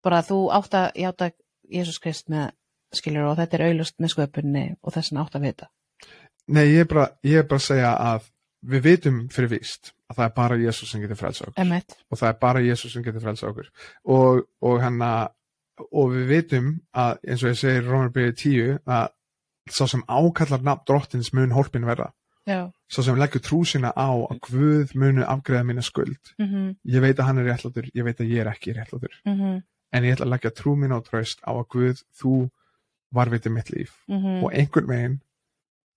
bara 0.01 0.23
þú 0.25 0.39
átt 0.57 0.77
að 0.79 0.87
játa 1.03 1.31
Jésús 1.71 2.01
Krist 2.03 2.29
með, 2.31 2.51
skilur 2.93 3.29
og 3.29 3.37
þetta 3.39 3.57
er 3.57 3.65
auðlust 3.69 3.99
með 4.01 4.13
sköpunni 4.15 4.65
og 4.81 4.95
þess 4.95 5.13
að 5.13 5.21
átt 5.23 5.37
að 5.37 5.45
vita. 5.47 5.69
nei, 6.51 6.65
ég 6.73 6.83
er 6.85 6.89
bara, 6.89 7.09
ég 7.23 7.41
er 7.43 7.47
bara 7.47 7.61
að 7.61 7.67
segja 7.67 7.91
að 7.95 8.29
við 8.61 8.81
vitum 8.85 9.19
fyrir 9.33 9.51
víst 9.55 9.93
að 10.11 10.17
það 10.19 10.25
er 10.27 10.33
bara 10.37 10.59
Jésús 10.61 10.91
sem 10.91 11.03
getur 11.03 11.19
frelsa 11.19 11.47
okkur. 11.47 11.61
Emmett. 11.63 11.95
og 12.09 12.19
það 12.19 12.33
er 12.33 12.39
bara 12.41 12.63
Jésús 12.65 12.95
sem 12.95 13.05
getur 13.05 13.23
frelsa 13.23 13.49
okkur. 13.51 13.71
Og, 14.15 14.43
og 14.61 14.81
hann 14.83 14.99
að 15.05 15.29
og 15.89 16.11
við 16.13 16.27
vitum 16.29 16.71
að 16.93 17.19
eins 17.25 17.43
og 17.43 17.53
ég 17.53 17.59
segir 17.59 17.87
Rómarbyrði 17.87 18.33
10 18.37 18.79
að 18.85 19.07
sá 19.71 19.85
sem 19.89 20.03
ákallar 20.05 20.63
nafn 20.65 20.83
drottins 20.87 21.31
mun 21.33 21.55
hólpin 21.55 21.87
verða. 21.87 22.11
Já. 22.49 22.71
sá 22.89 23.03
sem 23.05 23.19
leggur 23.21 23.41
trú 23.45 23.59
sína 23.69 23.91
á 23.93 24.09
að 24.09 24.39
Guð 24.47 24.95
munu 24.97 25.25
afgreða 25.29 25.65
mína 25.67 25.83
skuld. 25.85 26.33
Mm 26.41 26.75
ég 26.83 27.03
veit 27.03 27.19
að 27.19 27.27
hann 27.27 27.41
er 27.41 27.51
réttlátur, 27.51 27.89
ég 27.93 28.03
veit 28.05 28.19
að 28.19 28.31
ég 28.33 28.41
er 28.41 28.49
ekki 28.49 28.73
réttlátur. 28.73 29.13
-hmm. 29.25 29.61
en 29.93 30.03
ég 30.03 30.13
ætla 30.13 30.25
að 30.25 30.33
leggja 30.33 30.51
trú 30.51 30.75
mín 30.75 30.95
á 30.95 30.99
tröst 31.01 31.39
á 31.45 31.51
að 31.53 31.67
Guð, 31.69 32.03
þú 32.19 32.49
varviti 33.13 33.49
mitt 33.49 33.69
líf. 33.69 34.03
Mm 34.07 34.43
og 34.43 34.53
einhvern 34.53 34.87
veginn 34.87 35.21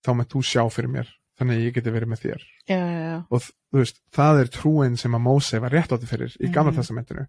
þá 0.05 0.11
með 0.13 0.27
þú 0.31 0.41
sjá 0.43 0.63
fyrir 0.69 0.89
mér 0.89 1.07
þannig 1.39 1.57
að 1.59 1.65
ég 1.65 1.73
geti 1.75 1.91
verið 1.95 2.11
með 2.13 2.21
þér. 2.25 2.45
Já, 2.69 2.77
já, 2.79 2.99
já, 3.05 3.17
og 3.29 3.41
þú 3.43 3.81
veist, 3.81 4.01
það 4.15 4.39
er 4.43 4.51
trúin 4.55 4.97
sem 4.97 5.17
að 5.17 5.23
Móse 5.25 5.59
var 5.61 5.71
réttlátur 5.75 6.07
fyrir 6.07 6.35
í 6.39 6.51
gamla 6.51 6.71
Mhm. 6.71 6.79
testamentinu. 6.79 7.27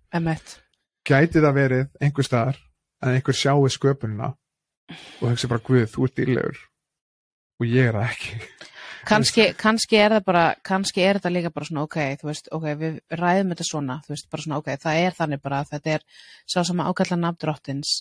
Gæti 1.07 1.39
það 1.43 1.55
verið 1.55 1.87
einhver 2.03 2.27
staðar 2.27 2.57
að 3.03 3.15
einhver 3.19 3.37
sjáu 3.39 3.69
sköpunina 3.71 4.33
og 5.21 5.29
hugsi 5.31 5.49
bara 5.51 5.61
Guð, 5.63 5.87
þú 5.93 6.05
ert 6.09 6.17
dýrlegur. 6.19 6.57
Og 7.61 7.67
ég 7.67 7.89
er 7.89 7.93
það 7.95 8.11
ekki. 8.11 8.41
Kanski, 9.07 9.45
kannski 9.55 9.97
er 10.03 10.11
það 10.17 10.25
bara, 10.27 10.45
kannski 10.67 11.03
er 11.07 11.21
þetta 11.21 11.31
líka 11.31 11.51
bara 11.55 11.65
svona, 11.69 11.83
ok, 11.87 11.97
þú 12.19 12.27
veist, 12.27 12.49
ok, 12.51 12.65
við 12.81 12.97
ræðum 13.15 13.53
þetta 13.55 13.67
svona, 13.69 14.01
þú 14.03 14.11
veist, 14.17 14.27
bara 14.33 14.43
svona, 14.43 14.57
ok, 14.59 14.71
það 14.83 14.97
er 15.05 15.15
þannig 15.15 15.43
bara, 15.45 15.61
þetta 15.69 15.93
er 15.95 16.01
sá 16.51 16.65
sem 16.67 16.81
að 16.83 16.89
ákalla 16.91 17.19
nafndrottins, 17.23 17.93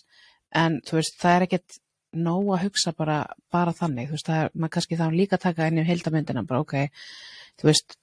en 0.50 0.80
þú 0.82 0.98
veist, 0.98 1.14
það 1.22 1.36
er 1.36 1.46
ekkert 1.46 1.78
nóg 2.20 2.52
að 2.56 2.62
hugsa 2.66 2.92
bara, 2.96 3.18
bara 3.52 3.74
þannig, 3.76 4.10
þú 4.10 4.16
veist, 4.16 4.28
það 4.28 4.42
er, 4.44 4.54
maður 4.54 4.74
kannski 4.76 5.00
þá 5.00 5.06
líka 5.14 5.40
taka 5.42 5.66
inn 5.70 5.82
í 5.82 5.86
heildamyndina, 5.86 6.44
bara, 6.48 6.62
ok, 6.64 6.76
þú 7.60 7.70
veist, 7.70 7.98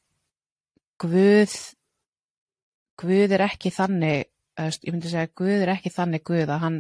Guð, 1.04 1.56
Guð 3.02 3.34
er 3.36 3.43
ekki 3.47 3.71
þannig, 3.73 4.30
veist, 4.60 4.86
ég 4.86 4.93
myndi 4.93 5.12
segja, 5.12 5.32
Guð 5.36 5.65
er 5.65 5.73
ekki 5.73 5.91
þannig 5.93 6.23
Guð 6.28 6.54
að 6.54 6.63
hann 6.63 6.78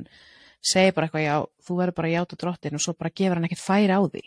segir 0.63 0.93
bara 0.95 1.09
eitthvað, 1.09 1.25
já, 1.25 1.37
þú 1.67 1.79
verður 1.79 1.97
bara 1.97 2.09
að 2.11 2.15
játa 2.17 2.39
drottin 2.39 2.77
og 2.77 2.83
svo 2.83 2.93
bara 2.95 3.11
gefur 3.11 3.39
hann 3.39 3.47
ekkert 3.49 3.63
færi 3.63 3.91
á 3.91 3.99
því, 3.99 4.21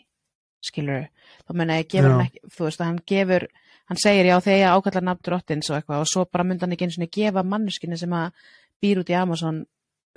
skilur 0.66 1.07
þá 1.47 1.55
menna 1.57 1.79
ég 1.81 1.88
gefur 1.88 2.11
Já. 2.11 2.14
hann 2.16 2.27
ekki, 2.27 2.42
þú 2.57 2.66
veist, 2.66 2.83
hann 2.85 3.01
gefur, 3.12 3.47
hann 3.88 4.03
segir, 4.03 4.29
já, 4.29 4.37
þegar 4.45 4.61
ég 4.61 4.75
ákalla 4.77 5.05
nafn 5.09 5.25
drottins 5.25 5.71
og 5.71 5.79
eitthvað 5.79 6.05
og 6.05 6.11
svo 6.11 6.27
bara 6.29 6.45
myndi 6.45 6.66
hann 6.66 6.77
ekki 6.77 6.88
eins 6.88 6.99
og 7.01 7.12
gefa 7.16 7.47
manneskinu 7.47 7.99
sem 8.01 8.16
að 8.19 8.51
býr 8.83 9.01
út 9.01 9.12
í 9.12 9.16
Amazon, 9.16 9.62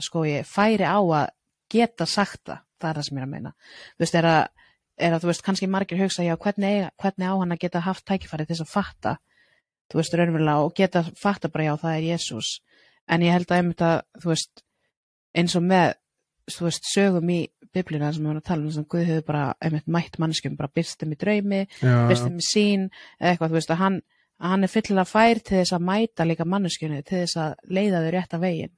sko 0.02 0.26
ég, 0.28 0.48
færi 0.50 0.84
á 0.84 1.00
að 1.00 1.30
geta 1.72 2.08
sagt 2.10 2.44
það, 2.50 2.66
það 2.80 2.90
er 2.90 3.00
það 3.00 3.08
sem 3.08 3.18
ég 3.18 3.22
er 3.22 3.28
að 3.28 3.34
meina. 3.34 3.54
Þú 3.96 4.06
veist, 4.06 4.18
er 4.20 4.30
að, 4.30 4.42
er 5.00 5.16
að 5.16 5.24
þú 5.24 5.32
veist, 5.32 5.46
kannski 5.46 5.70
margir 5.72 6.02
hugsa, 6.02 6.26
já, 6.26 6.36
hvernig, 6.40 6.90
hvernig 7.02 7.32
á 7.32 7.36
hann 7.36 7.56
að 7.56 7.62
geta 7.64 7.84
haft 7.86 8.06
tækifæri 8.10 8.48
til 8.48 8.56
þess 8.56 8.66
að 8.66 8.74
fatta, 8.74 9.16
þú 9.90 10.02
veist, 10.02 10.18
raunverulega 10.20 10.66
og 10.66 10.76
geta 10.78 11.06
fatta 11.20 11.52
bara, 11.54 11.70
já, 11.70 11.74
það 11.84 11.98
er 11.98 12.10
Jésús. 12.14 12.52
En 13.10 13.26
ég 13.26 13.34
held 13.34 13.50
að 13.50 13.62
einmitt 13.62 13.86
að, 13.86 14.04
þú 14.22 14.34
veist, 14.34 14.64
eins 15.38 15.56
og 15.58 15.66
með, 15.66 15.96
þú 16.50 16.68
veist, 16.68 16.92
sögum 16.94 17.34
í 17.34 17.40
biblina 17.74 18.12
sem 18.14 18.24
við 18.24 18.32
erum 18.32 18.42
að 18.42 18.48
tala 18.50 18.66
um, 18.66 18.72
sem 18.74 18.86
Guð 18.90 19.06
hefur 19.06 19.26
bara 19.28 19.44
einmitt 19.62 19.90
mætt 19.92 20.18
mannskjum, 20.22 20.56
bara 20.58 20.72
byrstum 20.74 21.14
í 21.14 21.18
draumi, 21.22 21.66
byrstum 21.82 22.40
í 22.40 22.46
sín, 22.46 22.88
eða 23.20 23.34
eitthvað, 23.34 23.52
þú 23.52 23.60
veist, 23.60 23.74
að 23.74 23.82
hann, 23.84 24.00
að 24.40 24.54
hann 24.56 24.66
er 24.66 24.74
fyllilega 24.74 25.10
fær 25.10 25.42
til 25.44 25.58
þess 25.60 25.76
að 25.78 25.86
mæta 25.90 26.26
líka 26.26 26.48
manneskjunni, 26.50 27.02
til 27.06 27.24
þess 27.24 27.42
að 27.44 27.76
leiða 27.78 28.04
þau 28.06 28.12
rétt 28.16 28.38
að 28.38 28.46
veginn. 28.46 28.76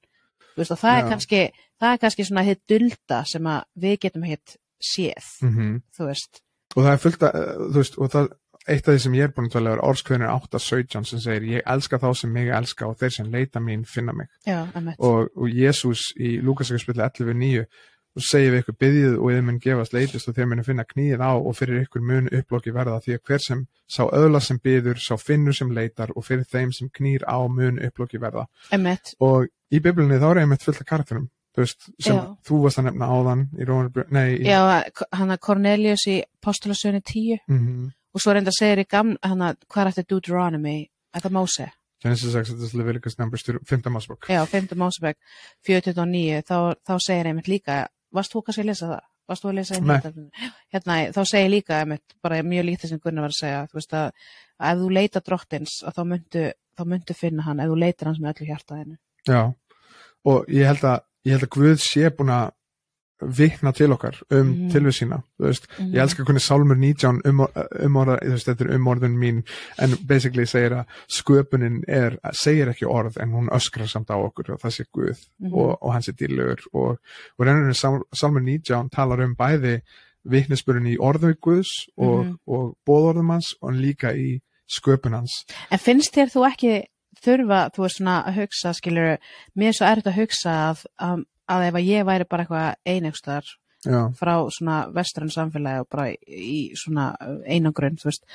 Veist, 0.57 0.75
það 0.81 0.97
er 0.97 1.09
kannski, 1.09 1.41
það 1.81 1.95
er 1.95 2.03
kannski 2.03 2.27
svona 2.27 2.45
hitt 2.47 2.61
dulda 2.69 3.23
sem 3.29 3.49
við 3.79 3.97
getum 4.05 4.27
hitt 4.27 4.57
séð, 4.81 5.33
mm 5.45 5.81
þú 5.97 6.07
veist. 6.09 6.41
og 6.75 6.83
það 6.83 6.93
er 6.93 7.01
fullt 7.05 7.25
að, 7.27 7.41
þú 7.61 7.81
veist, 7.81 7.97
og 7.97 8.13
það 8.15 8.31
eitt 8.69 8.87
af 8.87 8.93
því 8.93 9.01
sem 9.03 9.15
ég 9.17 9.25
er 9.25 9.33
búin 9.33 9.47
að 9.49 9.55
tala 9.55 9.71
er 9.73 9.81
orðskveðin 9.85 10.27
8.17 10.29 11.07
sem 11.09 11.21
segir 11.23 11.47
ég 11.49 11.63
elska 11.73 11.97
þá 12.01 12.09
sem 12.17 12.33
mig 12.33 12.51
elska 12.53 12.89
og 12.89 12.99
þeir 12.99 13.13
sem 13.15 13.31
leita 13.33 13.61
mín 13.63 13.85
finna 13.89 14.13
mig. 14.13 14.29
Já, 14.45 14.59
og, 14.97 15.31
og 15.33 15.47
Jésús 15.49 16.11
í 16.21 16.35
Lúkasakaspilli 16.45 17.01
11.9 17.01 17.65
og 18.15 18.21
segir 18.27 18.51
við 18.51 18.61
ykkur 18.63 18.75
byggðið 18.83 19.13
og 19.19 19.29
þið 19.31 19.43
mun 19.47 19.59
gefast 19.63 19.93
leitist 19.95 20.27
og 20.27 20.35
þér 20.35 20.49
munu 20.51 20.63
finna 20.67 20.83
knýið 20.83 21.21
á 21.23 21.31
og 21.37 21.53
fyrir 21.55 21.83
ykkur 21.85 22.01
mun 22.03 22.27
upplokki 22.31 22.73
verða 22.75 22.97
því 23.05 23.15
að 23.17 23.21
hver 23.29 23.39
sem 23.45 23.61
sá 23.87 24.01
öðla 24.07 24.41
sem 24.43 24.59
byður, 24.63 24.99
sá 24.99 25.15
finnur 25.17 25.53
sem 25.55 25.71
leitar 25.71 26.11
og 26.15 26.25
fyrir 26.27 26.43
þeim 26.51 26.73
sem 26.75 26.89
knýr 26.89 27.23
á 27.27 27.39
mun 27.47 27.79
upplokki 27.79 28.19
verða 28.19 28.47
Emmett, 28.71 29.13
og 29.19 29.47
í 29.71 29.79
biblunni 29.79 30.19
þá 30.19 30.27
er 30.31 30.41
einmitt 30.43 30.63
fullt 30.63 30.81
af 30.83 30.89
karakterum 30.91 31.29
veist, 31.57 31.89
sem 31.99 32.15
Já. 32.15 32.35
þú 32.47 32.61
varst 32.63 32.79
að 32.79 32.85
nefna 32.91 33.07
áðan 33.11 33.41
í 33.59 33.65
Rómar, 33.67 34.05
nei 34.11 34.37
í, 34.39 34.45
já, 34.47 34.83
hann 35.11 35.31
að 35.35 35.39
Cornelius 35.43 36.05
í 36.07 36.21
Postulasögunni 36.43 37.01
10 37.03 37.39
Mhm. 37.47 37.91
og 38.13 38.19
svo 38.21 38.33
reynda 38.33 38.51
í 38.51 38.85
gamla, 38.87 39.17
hann 39.23 39.39
að 39.39 39.55
hvað 39.67 39.85
er 39.87 39.91
þetta 39.91 40.07
Deuteronomy, 40.09 40.89
er 41.15 41.21
það 41.21 41.31
Móse? 41.31 41.71
Genesis, 42.01 42.33
Exodus, 42.35 42.73
Leviticus, 42.73 43.19
Numbers 43.19 43.43
5. 43.43 43.89
másbók 43.93 44.25
Já, 44.27 44.43
5. 44.47 44.75
Mósebæk 44.75 45.17
429, 45.67 46.41
þá, 46.47 46.75
þá 46.87 46.93
segir 46.99 47.27
einmitt 47.29 47.47
líka, 47.51 47.87
varst 48.15 48.33
þú 48.33 48.43
kannski 48.45 48.63
að 48.63 48.69
lesa 48.71 48.89
það? 48.91 49.03
Varst 49.31 49.43
þú 49.43 49.51
að 49.51 49.57
lesa 49.59 49.77
Nei. 49.77 49.81
einmitt? 49.81 50.47
Hérna, 50.73 50.97
þá 51.15 51.21
segir 51.29 51.51
líka 51.53 51.77
einmitt, 51.79 52.15
bara 52.23 52.41
mjög 52.43 52.71
þess 52.81 52.95
að 52.97 53.03
Gunnar 53.05 53.27
var 53.27 53.35
að 53.35 53.39
segja, 53.39 53.61
þú 53.71 53.79
veist 53.79 53.95
að, 53.99 54.25
að 54.57 54.71
ef 54.73 54.81
þú 54.81 54.89
leita 54.97 55.23
drottins, 55.27 55.77
þá 55.85 56.01
myndu, 56.11 56.45
þá 56.77 56.83
myndu 56.93 57.17
finna 57.17 57.45
hann, 57.47 57.61
ef 57.63 57.71
þú 57.71 57.77
leitar 57.83 58.11
hans 58.11 58.21
með 58.21 58.33
öllu 58.33 58.49
hjartaðinu. 58.49 58.97
Já, 59.29 59.41
og 60.31 60.51
ég 60.51 60.71
held 60.71 60.87
að 60.91 60.99
ég 61.27 61.37
held 61.37 61.47
að 61.47 61.53
Guð 61.55 61.83
sé 61.85 62.09
búin 62.17 62.33
að 62.33 62.51
vikna 63.21 63.71
til 63.71 63.91
okkar 63.93 64.17
um 64.31 64.47
Mhm. 64.47 64.71
tilvið 64.71 64.95
sína 64.97 65.21
veist, 65.39 65.67
Mhm. 65.79 65.93
ég 65.93 66.01
elska 66.01 66.23
hvernig 66.23 66.41
Sálmur 66.41 66.75
19 66.77 67.21
um, 67.25 67.39
umorða, 67.85 68.17
veist, 68.21 68.47
þetta 68.47 68.61
er 68.69 68.77
umorðun 68.77 69.17
mín 69.17 69.43
en 69.79 69.95
basically 70.07 70.45
segir 70.45 70.71
að 70.71 70.85
sköpunin 71.09 71.83
er, 71.87 72.17
segir 72.33 72.67
ekki 72.69 72.85
orð 72.85 73.17
en 73.21 73.31
hún 73.31 73.49
öskrar 73.49 73.87
samt 73.87 74.07
á 74.09 74.15
okkur 74.17 74.53
og 74.53 74.59
það 74.61 74.71
sé 74.79 74.85
Guð 74.93 75.17
Mhm. 75.39 75.53
og, 75.53 75.77
og 75.83 75.93
hann 75.93 76.01
sé 76.01 76.11
dýrlegur 76.13 76.59
og, 76.73 76.97
og 77.39 77.45
rennurinn 77.45 77.73
Sál, 77.75 78.01
Sálmur 78.15 78.41
19 78.41 78.89
talar 78.89 79.21
um 79.23 79.35
bæði 79.35 79.81
viknisburinn 80.25 80.87
í 80.87 80.97
orðu 80.97 81.33
Guðs 81.41 81.87
og, 81.97 82.25
Mhm. 82.25 82.37
og 82.47 82.75
bóðorðum 82.87 83.31
hans 83.31 83.55
og 83.61 83.71
líka 83.73 84.13
í 84.15 84.39
sköpun 84.69 85.13
hans 85.15 85.45
En 85.71 85.79
finnst 85.79 86.13
þér 86.13 86.29
þú 86.31 86.47
ekki 86.51 86.83
þurfa, 87.23 87.69
þú 87.73 87.83
veist 87.83 87.97
svona 87.99 88.23
að 88.25 88.35
hugsa, 88.35 88.73
skilur, 88.73 89.17
mér 89.57 89.67
er 89.67 89.73
svo 89.73 89.85
erfitt 89.85 90.07
að 90.07 90.15
hugsa 90.21 90.53
að, 90.71 90.85
að, 90.99 91.23
að 91.51 91.67
ef 91.69 91.77
að 91.79 91.89
ég 91.89 92.07
væri 92.07 92.29
bara 92.29 92.45
eitthvað 92.45 93.51
Já, 93.81 94.11
frá 94.13 94.35
svona 94.53 94.83
vestrann 94.93 95.31
samfélagi 95.33 95.81
og 95.81 95.87
bara 95.89 96.11
í 96.13 96.69
svona 96.77 97.15
einangrun, 97.49 97.95
þú 97.97 98.11
veist, 98.11 98.27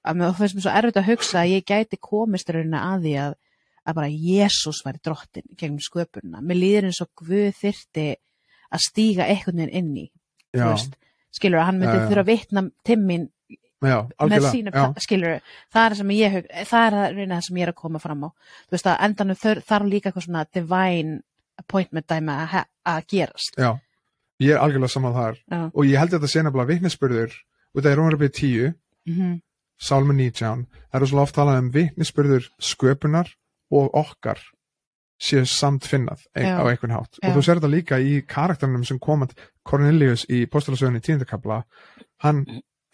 að 0.00 0.20
mér 0.20 0.36
finnst 0.38 0.56
mér 0.56 0.64
svo 0.64 0.72
erfitt 0.80 1.00
að 1.00 1.10
hugsa 1.10 1.40
að 1.42 1.50
ég 1.52 1.66
gæti 1.68 1.98
komist 2.00 2.48
rauninni 2.48 2.80
að 2.80 3.04
því 3.04 3.12
að, 3.20 3.34
að 3.84 3.98
bara 3.98 4.14
Jésús 4.30 4.80
væri 4.86 5.02
drottin 5.04 5.50
gegnum 5.60 5.82
sköpunina. 5.84 6.40
Mér 6.40 6.60
líður 6.60 6.88
eins 6.88 7.02
og 7.04 7.10
Guð 7.20 7.50
þyrti 7.58 8.06
að 8.72 8.84
stíga 8.86 9.28
einhvern 9.28 9.60
veginn 9.60 9.76
inn 9.82 9.92
í, 10.06 10.06
þú 10.56 10.70
veist, 10.70 10.96
skilur 11.36 11.66
hann 11.68 11.82
myndi 11.82 11.98
já. 11.98 12.06
þurfa 12.08 12.24
að 12.24 12.32
vitna 12.32 12.64
timmin 12.88 13.28
já, 13.84 13.98
sínum, 14.48 14.72
já, 14.72 14.86
skilur 15.04 15.36
það 15.68 15.82
er 15.82 15.92
það 15.92 15.98
sem 16.00 16.16
ég, 16.16 16.40
það 16.64 16.88
er 16.88 16.96
það 16.96 17.20
það 17.34 17.46
sem 17.50 17.60
ég 17.60 17.68
er 17.68 17.74
að 17.74 17.80
koma 17.84 18.00
fram 18.00 18.24
á. 18.24 18.28
Þú 18.64 18.78
veist 18.78 18.88
að 18.88 19.06
endanum 19.10 19.40
þarf 19.44 19.88
líka 19.92 20.08
eitthvað 20.10 20.28
svona 20.30 20.46
divine 20.48 21.20
appointment 21.60 22.06
dæmi 22.10 22.34
að, 22.34 22.60
að 22.90 23.08
gerast. 23.10 23.58
Já, 23.60 23.74
ég 24.42 24.54
er 24.54 24.62
algjörlega 24.62 24.94
saman 24.94 25.16
þar. 25.16 25.40
Já. 25.50 25.60
og 25.70 25.82
ég 25.88 26.00
held 26.00 26.12
að 26.12 26.18
þetta 26.18 26.32
sé 26.32 26.44
nefnilega 26.44 26.72
vitnisspurður 26.72 27.34
og 27.74 27.82
það 27.82 27.90
er 27.90 28.00
Rómarabið 28.00 28.32
10 28.40 28.72
mm 29.10 29.34
Sálmi 29.84 30.14
19, 30.14 30.66
það 30.90 31.00
eru 31.00 31.06
svo 31.10 31.22
oft 31.24 31.34
talað 31.36 31.60
um 31.60 31.70
vitnisspurður 31.74 32.44
sköpunar 32.62 33.30
og 33.74 33.96
okkar 33.98 34.38
séu 35.20 35.44
samt 35.48 35.86
finnað 35.88 36.24
ein, 36.36 36.46
á 36.58 36.62
einhvern 36.66 36.94
hátt. 36.94 37.18
Já. 37.18 37.28
og 37.28 37.36
þú 37.36 37.42
sér 37.42 37.60
þetta 37.60 37.72
líka 37.72 37.98
í 38.02 38.14
karakternum 38.28 38.84
sem 38.86 39.00
komand 39.02 39.34
Cornelius 39.66 40.26
í 40.30 40.44
postulasögunni 40.50 41.02
tíundakabla 41.04 41.62
hann, 42.24 42.44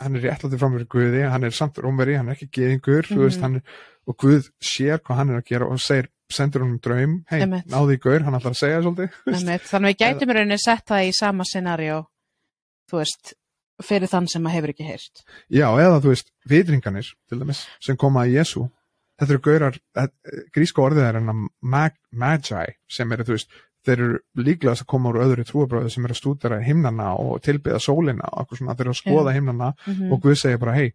hann 0.01 0.17
er 0.17 0.23
réttlætið 0.25 0.59
fram 0.63 0.73
fyrir 0.77 0.89
Guði 0.95 1.23
hann 1.31 1.45
er 1.45 1.51
samt 1.57 1.79
rómveri, 1.83 2.17
hann 2.17 2.29
er 2.29 2.37
ekki 2.39 2.49
geðingur 2.57 3.05
mm 3.11 3.17
Mhm. 3.17 3.25
veist, 3.27 3.41
hann, 3.45 3.57
er- 3.57 3.63
og 4.09 4.17
Guð 4.17 4.49
sér 4.63 4.99
hvað 4.99 5.17
hann 5.17 5.31
er 5.31 5.41
að 5.43 5.45
gera 5.51 5.67
og 5.71 5.79
segir, 5.81 6.09
sendur 6.31 6.63
honum 6.65 6.79
draum 6.81 7.25
hei, 7.31 7.41
náðu 7.45 7.95
í 7.97 8.01
gaur, 8.01 8.23
hann 8.23 8.35
ætlar 8.39 8.55
að 8.55 8.61
segja 8.63 8.81
svolítið. 8.83 9.11
Þannig 9.27 9.67
að 9.67 9.87
við 9.91 9.97
gætum 9.99 10.33
rauninni 10.35 10.59
sett 10.63 10.87
það 10.87 11.09
í 11.09 11.13
sama 11.19 11.45
scenario, 11.45 12.07
þú 12.91 12.99
veist, 13.03 13.35
fyrir 13.83 14.09
þann 14.13 14.29
sem 14.29 14.45
að 14.47 14.55
hefur 14.57 14.73
ekki 14.75 14.87
heyrt. 14.87 15.23
Já, 15.51 15.67
eða 15.75 16.01
þú 16.03 16.13
veist, 16.15 16.31
vitringanir 16.49 17.07
til 17.29 17.39
dæmis, 17.41 17.67
sem 17.81 17.97
koma 17.97 18.27
í 18.27 18.35
Jésu 18.39 18.71
þetta 19.21 19.35
eru 19.35 19.41
gaurar, 19.45 19.75
eh, 19.97 20.09
gríska 20.55 20.81
orðið 20.81 21.09
er 21.09 21.17
enna 21.21 21.35
mag, 21.63 21.93
magi 22.13 22.75
sem 22.89 23.13
eru, 23.13 23.25
þú 23.25 23.35
veist, 23.37 23.49
þeir 23.87 23.99
eru 24.05 24.19
líklegast 24.37 24.83
að 24.85 24.87
koma 24.93 25.09
úr 25.13 25.21
öðru 25.25 25.45
trúabröðu 25.49 25.91
sem 25.91 26.05
eru 26.05 26.13
að 26.17 26.21
stúdera 26.21 26.59
himnana 26.63 27.15
og 27.19 27.41
tilbyða 27.43 27.81
sólina 27.81 28.29
og 28.33 28.43
eitthvað 28.45 28.59
svona, 28.61 28.75
þeir 28.77 28.87
eru 28.87 28.95
að 28.97 29.01
skoða 29.03 29.35
himnana 29.37 29.73
Mm 29.87 30.13
og 30.13 30.21
Guð 30.23 30.37
segir 30.37 30.59
bara, 30.59 30.75
hei, 30.75 30.93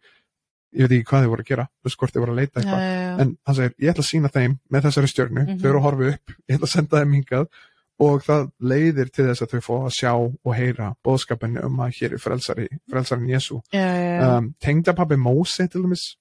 ég 0.75 0.81
veit 0.89 0.91
ekki 0.99 1.07
hvað 1.09 1.23
þið 1.25 1.29
voru 1.33 1.41
að 1.45 1.49
gera 1.49 1.65
þú 1.71 1.87
veist 1.89 1.97
hvort 2.01 2.13
þið 2.15 2.19
voru 2.25 2.31
að 2.35 2.39
leita 2.41 2.59
eitthvað. 2.59 2.81
Já, 2.85 3.19
en 3.23 3.37
hann 3.45 3.55
segir, 3.55 3.73
ég 3.79 3.89
ætla 3.93 4.03
að 4.03 4.09
sína 4.11 4.29
þeim 4.35 4.57
með 4.71 4.81
þessari 4.89 5.07
stjörnu, 5.13 5.45
Mhm. 5.45 5.59
þau 5.61 5.69
eru 5.69 5.79
að 5.79 5.85
horfa 5.87 6.09
upp 6.13 6.35
ég 6.49 6.55
ætla 6.57 6.67
að 6.67 6.75
senda 6.75 6.99
þeim 7.01 7.13
hingað. 7.19 7.47
Og 7.97 8.23
það 8.27 8.49
leiðir 8.59 9.09
til 9.15 9.25
þess 9.29 9.41
að 9.41 9.51
þau 9.55 9.61
fá 9.63 9.75
að 9.87 9.93
sjá 9.95 10.11
og 10.43 10.53
heyra 10.55 10.95
bóðskapin 11.01 11.63
um 11.63 11.77
að 11.79 11.93
hér 11.95 12.13
er 12.13 12.19
frelsari, 12.19 12.67
frelsarin 12.91 13.29
Jésu 13.31 13.61
um, 14.37 14.53
tengdapappi 14.59 15.15
Móse 15.15 15.67
til 15.71 15.81
dæmis. 15.85 16.17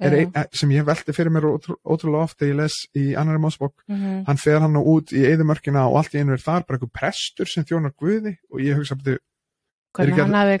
Ein, 0.00 0.32
eh, 0.34 0.44
sem 0.52 0.70
ég 0.70 0.84
velti 0.84 1.12
fyrir 1.12 1.30
mér 1.30 1.44
ótrú, 1.54 1.76
ótrúlega 1.86 2.22
oft 2.24 2.38
þegar 2.38 2.50
ég 2.50 2.56
les 2.56 2.76
í 2.96 3.04
annari 3.16 3.38
Mósebók 3.38 3.74
Mhm. 3.88 4.24
hann 4.26 4.36
fer 4.36 4.60
hann 4.60 4.74
út 4.76 5.12
í 5.12 5.22
eðumörkina 5.22 5.88
og 5.88 5.96
allt 5.96 6.14
í 6.14 6.18
einu 6.20 6.32
er 6.32 6.38
þar 6.42 6.66
bara 6.66 6.78
eitthvað 6.78 6.92
prestur 6.92 7.46
sem 7.46 7.64
þjónar 7.64 7.94
Guði 7.94 8.36
og 8.50 8.58
ég 8.60 8.74
hugsa 8.76 8.96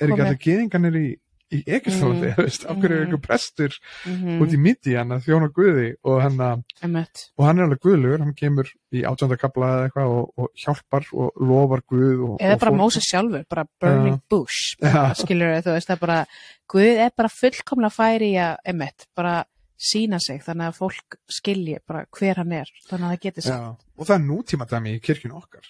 er 0.02 0.08
ekki, 0.08 0.22
allir 0.22 0.38
geðinganir 0.38 0.94
í, 0.94 1.16
í 1.52 1.60
Egyptalandi, 1.66 2.30
Mm. 2.30 2.34
mm. 2.38 2.44
veist, 2.44 2.64
af 2.64 2.76
hverju 2.76 2.94
er 2.96 3.04
Mhm. 3.04 3.12
eitthvað 3.12 3.26
prestur 3.26 3.72
Mhm. 4.06 4.40
út 4.42 4.52
í 4.54 4.58
midi 4.58 4.94
hann 4.96 5.08
að 5.12 5.24
þjóna 5.26 5.48
Guði 5.52 5.94
og 6.04 6.22
hann, 6.22 6.64
Einmitt. 6.82 7.30
og 7.38 7.44
hann 7.46 7.58
er 7.58 7.64
alveg 7.66 7.80
Guðlugur, 7.84 8.18
hann 8.24 8.34
kemur 8.34 8.68
í 8.92 9.02
átjönda 9.04 9.38
kapla 9.38 9.66
eða 9.66 9.88
eitthvað 9.90 10.08
og, 10.14 10.32
og 10.38 10.48
hjálpar 10.64 11.04
og 11.12 11.32
lofar 11.40 11.82
Guð 11.90 12.20
og, 12.30 12.36
Eða 12.40 12.58
bara 12.58 12.72
Móses 12.72 13.04
sjálfur, 13.10 13.44
bara 13.48 13.64
burning 13.80 14.20
bush, 14.30 14.76
Já. 14.82 15.12
skilur 15.14 15.60
þú 15.62 15.74
veist, 15.76 15.88
það 15.88 15.96
er 15.96 16.00
bara, 16.06 16.26
Guð 16.68 16.96
er 17.06 17.10
bara 17.16 17.28
fullkomlega 17.28 17.92
færi 17.92 18.32
í 18.32 18.38
að, 18.40 18.56
einmitt, 18.64 19.06
bara 19.14 19.44
sína 19.84 20.18
sig, 20.22 20.40
þannig 20.40 20.70
að 20.70 20.76
fólk 20.78 21.16
skilji 21.28 21.78
bara 21.86 22.06
hver 22.16 22.36
hann 22.36 22.52
er, 22.52 22.66
þannig 22.88 23.04
að 23.04 23.10
það 23.16 23.20
geti 23.20 23.42
sagt. 23.42 23.60
Já, 23.60 23.76
og 23.98 24.06
það 24.06 24.14
er 24.14 24.24
nútíma 24.28 24.66
dæmi 24.70 24.94
í 24.96 25.00
kirkjun 25.02 25.34
okkar 25.36 25.66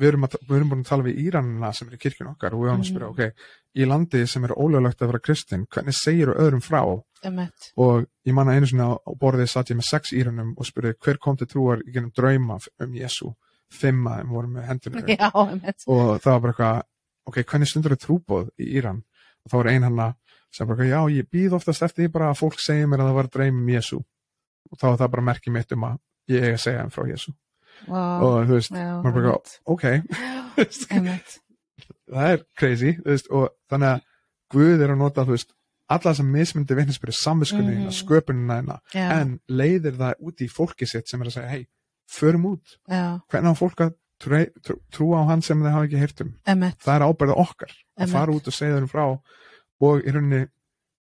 við 0.00 0.08
erum, 0.10 0.24
að, 0.26 0.34
við 0.48 0.56
erum 0.56 0.70
búin 0.72 0.82
að 0.84 0.88
tala 0.90 1.04
við 1.06 1.18
Íranina 1.26 1.70
sem 1.76 1.88
er 1.90 1.96
í 1.96 2.00
kirkjun 2.00 2.30
okkar 2.32 2.54
og 2.56 2.62
við 2.64 2.70
erum 2.70 2.80
að 2.84 2.88
spyrja, 2.90 3.08
Mhm. 3.10 3.12
ok, 3.12 3.50
í 3.80 3.86
landi 3.86 4.22
sem 4.26 4.44
er 4.48 4.54
ólöglegt 4.56 5.02
að 5.04 5.10
vera 5.12 5.20
kristin, 5.26 5.66
hvernig 5.70 5.94
segir 5.94 6.32
öðrum 6.34 6.62
frá 6.64 6.80
Einmitt. 7.24 7.72
og 7.76 8.06
ég 8.26 8.34
manna 8.34 8.52
einu 8.56 8.66
sinni 8.66 8.82
á 8.82 8.96
borðið 9.20 9.48
satt 9.52 9.70
ég 9.70 9.76
með 9.76 9.88
sex 9.90 10.12
Íranum 10.16 10.54
og 10.56 10.64
spurði 10.66 10.94
hver 10.98 11.18
kom 11.20 11.36
til 11.36 11.46
trúar 11.46 11.82
í 11.86 11.92
gennum 11.92 12.12
drauma 12.16 12.58
um 12.80 12.92
Jésu 12.96 13.34
fimm 13.70 14.06
að 14.08 14.16
þeim 14.22 14.30
voru 14.34 14.48
með 14.48 14.66
hendunum 14.66 15.06
Já, 15.20 15.30
einmitt. 15.34 15.84
og 15.86 16.20
það 16.24 16.32
var 16.32 16.40
bara 16.40 16.52
eitthvað 16.52 16.82
ok, 17.26 17.42
hvernig 17.44 17.68
stundur 17.70 17.92
er 17.92 18.00
trúbóð 18.02 18.48
í 18.58 18.70
Íran 18.80 19.02
og 19.44 19.50
þá 19.52 19.56
var 19.60 19.68
ein 19.68 19.82
hann 19.86 19.96
að 20.08 20.14
sem 20.50 20.66
bara, 20.66 20.82
já, 20.88 21.00
ég 21.14 21.28
býð 21.30 21.52
oftast 21.60 21.82
eftir 21.86 22.08
því 22.08 22.12
bara 22.12 22.30
að 22.32 22.40
fólk 22.40 22.58
segja 22.58 22.86
mér 22.90 23.04
að 23.04 23.10
það 23.12 23.14
var 23.20 23.28
dreym 23.36 23.60
um 23.62 23.68
Jésu 23.70 24.00
og 24.00 24.78
þá 24.80 24.84
var 24.88 24.96
það 25.04 25.10
bara 25.14 25.22
merkið 25.28 25.52
mitt 25.54 25.72
um 25.76 25.84
að 25.84 25.98
ég 26.32 26.42
eigi 26.42 26.56
að 26.56 26.64
segja 26.64 26.80
þeim 26.82 26.90
frá 26.96 27.04
Jésu 27.12 27.34
Vá, 27.88 28.02
og 28.20 28.46
þú 28.48 28.56
veist, 28.58 28.70
já, 28.76 28.90
maður 29.02 29.14
bara, 29.16 29.38
ok 29.66 29.84
það 32.10 32.26
er 32.34 32.42
crazy 32.58 32.92
veist, 33.06 33.30
og 33.32 33.50
þannig 33.70 33.94
að 33.96 34.06
Guð 34.50 34.80
er 34.82 34.90
að 34.90 34.98
nota 34.98 35.22
þú 35.22 35.36
veist, 35.36 35.52
alla 35.94 36.12
sem 36.18 36.26
mismundi 36.34 36.74
vitnisbyrði 36.74 37.14
samviskunni 37.20 37.74
Mhm. 37.76 37.84
mm. 37.86 37.94
sköpunina 37.94 38.56
hérna, 38.60 38.78
en 39.20 39.40
leiðir 39.48 39.94
það 39.98 40.14
út 40.26 40.42
í 40.42 40.48
fólki 40.50 40.86
sitt 40.90 41.08
sem 41.08 41.22
er 41.22 41.30
að 41.30 41.36
segja, 41.36 41.48
hei, 41.54 41.66
förum 42.10 42.46
út 42.50 42.76
já, 42.90 43.20
hvernig 43.30 43.54
á 43.54 43.60
fólk 43.60 43.80
að 43.86 43.94
trú, 44.20 44.40
trú, 44.66 44.74
trúa 44.90 45.22
á 45.22 45.28
hann 45.30 45.42
sem 45.42 45.62
þau 45.62 45.70
hafa 45.70 45.86
ekki 45.86 46.00
heyrt 46.02 46.20
um 46.24 46.34
einmitt. 46.46 46.78
það 46.82 46.96
er 46.98 47.06
ábyrða 47.06 47.36
okkar 47.38 47.70
að 47.70 48.02
Einmitt. 48.02 48.12
fara 48.16 48.32
út 48.34 48.46
og 48.50 48.52
segja 48.58 48.76
þeim 48.80 48.90
frá 48.90 49.04
og 49.80 50.02
í 50.04 50.12
rauninni 50.12 50.42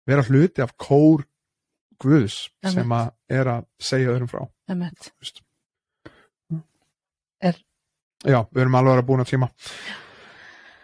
vera 0.08 0.24
hluti 0.30 0.62
af 0.62 0.78
kór 0.78 1.26
Guðs 2.00 2.50
Einmitt. 2.64 2.74
sem 2.78 2.90
að 2.96 3.10
er 3.30 3.46
að 3.58 3.66
segja 3.82 4.14
þeim 4.16 4.30
frá 4.30 4.46
Einmitt. 4.70 5.10
þú 5.10 5.18
veist. 5.26 5.42
Er- 7.42 7.62
já, 8.26 8.40
við 8.52 8.62
erum 8.66 8.76
alveg 8.76 9.00
að 9.00 9.06
búin 9.08 9.22
að 9.24 9.30
tíma 9.32 9.50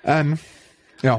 en 0.05 0.35
já, 1.03 1.15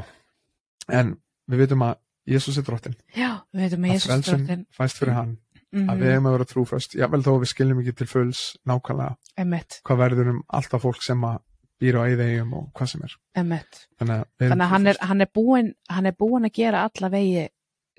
en 0.89 1.15
við 1.49 1.63
vitum 1.65 1.83
að 1.87 1.97
Jésús 2.27 2.57
er 2.59 2.65
drottin 2.67 2.95
Já, 3.15 3.29
við 3.55 3.61
veitum 3.67 3.85
að 3.87 3.93
Jésús 3.93 4.07
frelsun 4.09 4.41
drottin. 4.45 4.65
fæst 4.75 4.97
fyrir 5.01 5.13
hann 5.15 5.37
Mhm. 5.73 5.89
að 5.91 5.97
við 5.99 6.11
hefum 6.13 6.27
að 6.27 6.31
vera 6.37 6.45
trúfröst 6.47 6.93
jável 6.95 7.21
þó 7.23 7.33
við 7.41 7.49
skiljum 7.51 7.79
ekki 7.83 7.93
til 7.97 8.07
fulls 8.07 8.41
nákvæmlega 8.65 9.17
Einmitt, 9.37 9.81
hvað 9.83 9.97
verður 9.99 10.29
um 10.31 10.43
alltaf 10.49 10.81
fólk 10.81 11.01
sem 11.03 11.21
að 11.27 11.41
býra 11.79 11.99
á 12.01 12.07
eigðegjum 12.07 12.53
og 12.55 12.69
hvað 12.73 12.87
sem 12.89 13.01
er 13.03 13.15
einmitt. 13.35 13.87
þannig 13.99 14.15
að, 14.15 14.25
Þannig 14.39 14.63
að 14.65 14.69
hann 14.71 14.87
er, 14.87 14.97
hann, 15.01 15.21
er 15.21 15.27
búin, 15.35 15.73
hann 15.89 16.05
er 16.05 16.11
búin 16.13 16.45
að 16.47 16.53
gera 16.53 16.83
alla 16.89 17.09
vegi 17.09 17.49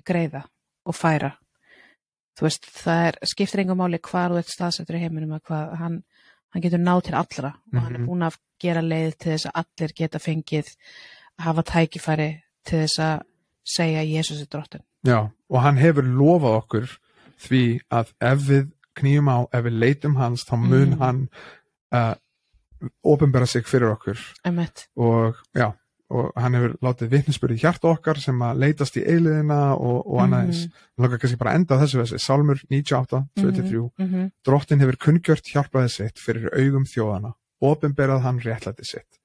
greiða 0.03 0.43
og 0.85 0.95
færa. 0.95 1.31
Þú 2.39 2.41
veist, 2.41 2.65
það 2.73 3.05
er, 3.07 3.17
skiptir 3.23 3.59
engum 3.61 3.77
máli 3.77 3.99
hvar 4.01 4.31
þú 4.33 4.37
ert 4.41 4.47
staðsettur 4.49 4.95
í 4.97 4.99
heiminum 5.05 5.37
að 5.37 5.41
hvað, 5.47 5.77
hann, 5.77 6.03
hann 6.53 6.61
getur 6.61 6.79
náð 6.79 7.01
til 7.03 7.15
allra 7.15 7.53
og 7.73 7.81
hann 7.81 7.95
er 7.95 7.99
Mhm. 7.99 8.07
búin 8.07 8.25
að 8.27 8.37
gera 8.59 8.81
leið 8.81 9.17
til 9.17 9.31
þess 9.33 9.45
að 9.45 9.63
allir 9.63 9.93
geta 9.95 10.19
fengið 10.19 10.67
að 11.39 11.43
hafa 11.45 11.63
tækifæri 11.63 12.41
til 12.65 12.79
þess 12.85 12.99
að 12.99 13.21
segja 13.65 14.01
Jésús 14.03 14.41
er 14.41 14.45
drottin. 14.51 14.81
Já, 15.05 15.29
og 15.49 15.61
hann 15.61 15.77
hefur 15.77 16.03
lofað 16.03 16.57
okkur 16.63 16.97
því 17.39 17.79
að 17.91 18.13
ef 18.21 18.39
við 18.49 18.71
knýjum 18.99 19.29
á, 19.31 19.37
ef 19.53 19.63
við 19.65 19.79
leitum 19.79 20.15
hans 20.17 20.43
þá 20.43 20.55
mun 20.57 20.89
Mhm. 20.89 20.99
hann 20.99 21.29
uh, 21.91 22.15
ofinbera 23.03 23.45
sig 23.47 23.63
fyrir 23.65 23.91
okkur 23.95 24.17
Einmitt, 24.45 24.87
og 24.97 25.35
já, 25.55 25.73
og 26.09 26.31
hann 26.41 26.55
hefur 26.57 26.73
látið 26.81 27.11
vitnisbyrði 27.13 27.59
hjart 27.61 27.83
okkar 27.85 28.17
sem 28.21 28.39
að 28.41 28.63
leitast 28.63 28.97
í 28.97 29.03
eiliðina 29.05 29.59
og, 29.75 29.99
og 30.07 30.21
annað 30.23 30.47
eins. 30.47 30.61
Mhm. 30.65 30.85
Hann 30.97 31.05
langar 31.05 31.21
kannski 31.21 31.41
bara 31.41 31.53
enda 31.59 31.77
þessu 31.81 32.01
þessi, 32.01 32.21
Salmur 32.23 32.63
98, 32.65 33.21
23 33.37 33.83
mhm, 33.85 34.31
Drottin 34.45 34.81
hefur 34.83 34.99
kunngjört 35.05 35.51
hjálpaði 35.53 35.93
sitt 35.93 36.21
fyrir 36.21 36.49
augum 36.55 36.87
þjóðana, 36.89 37.35
ofinberað 37.61 38.23
hann 38.25 38.41
réttlæti 38.45 38.87
sitt. 38.89 39.19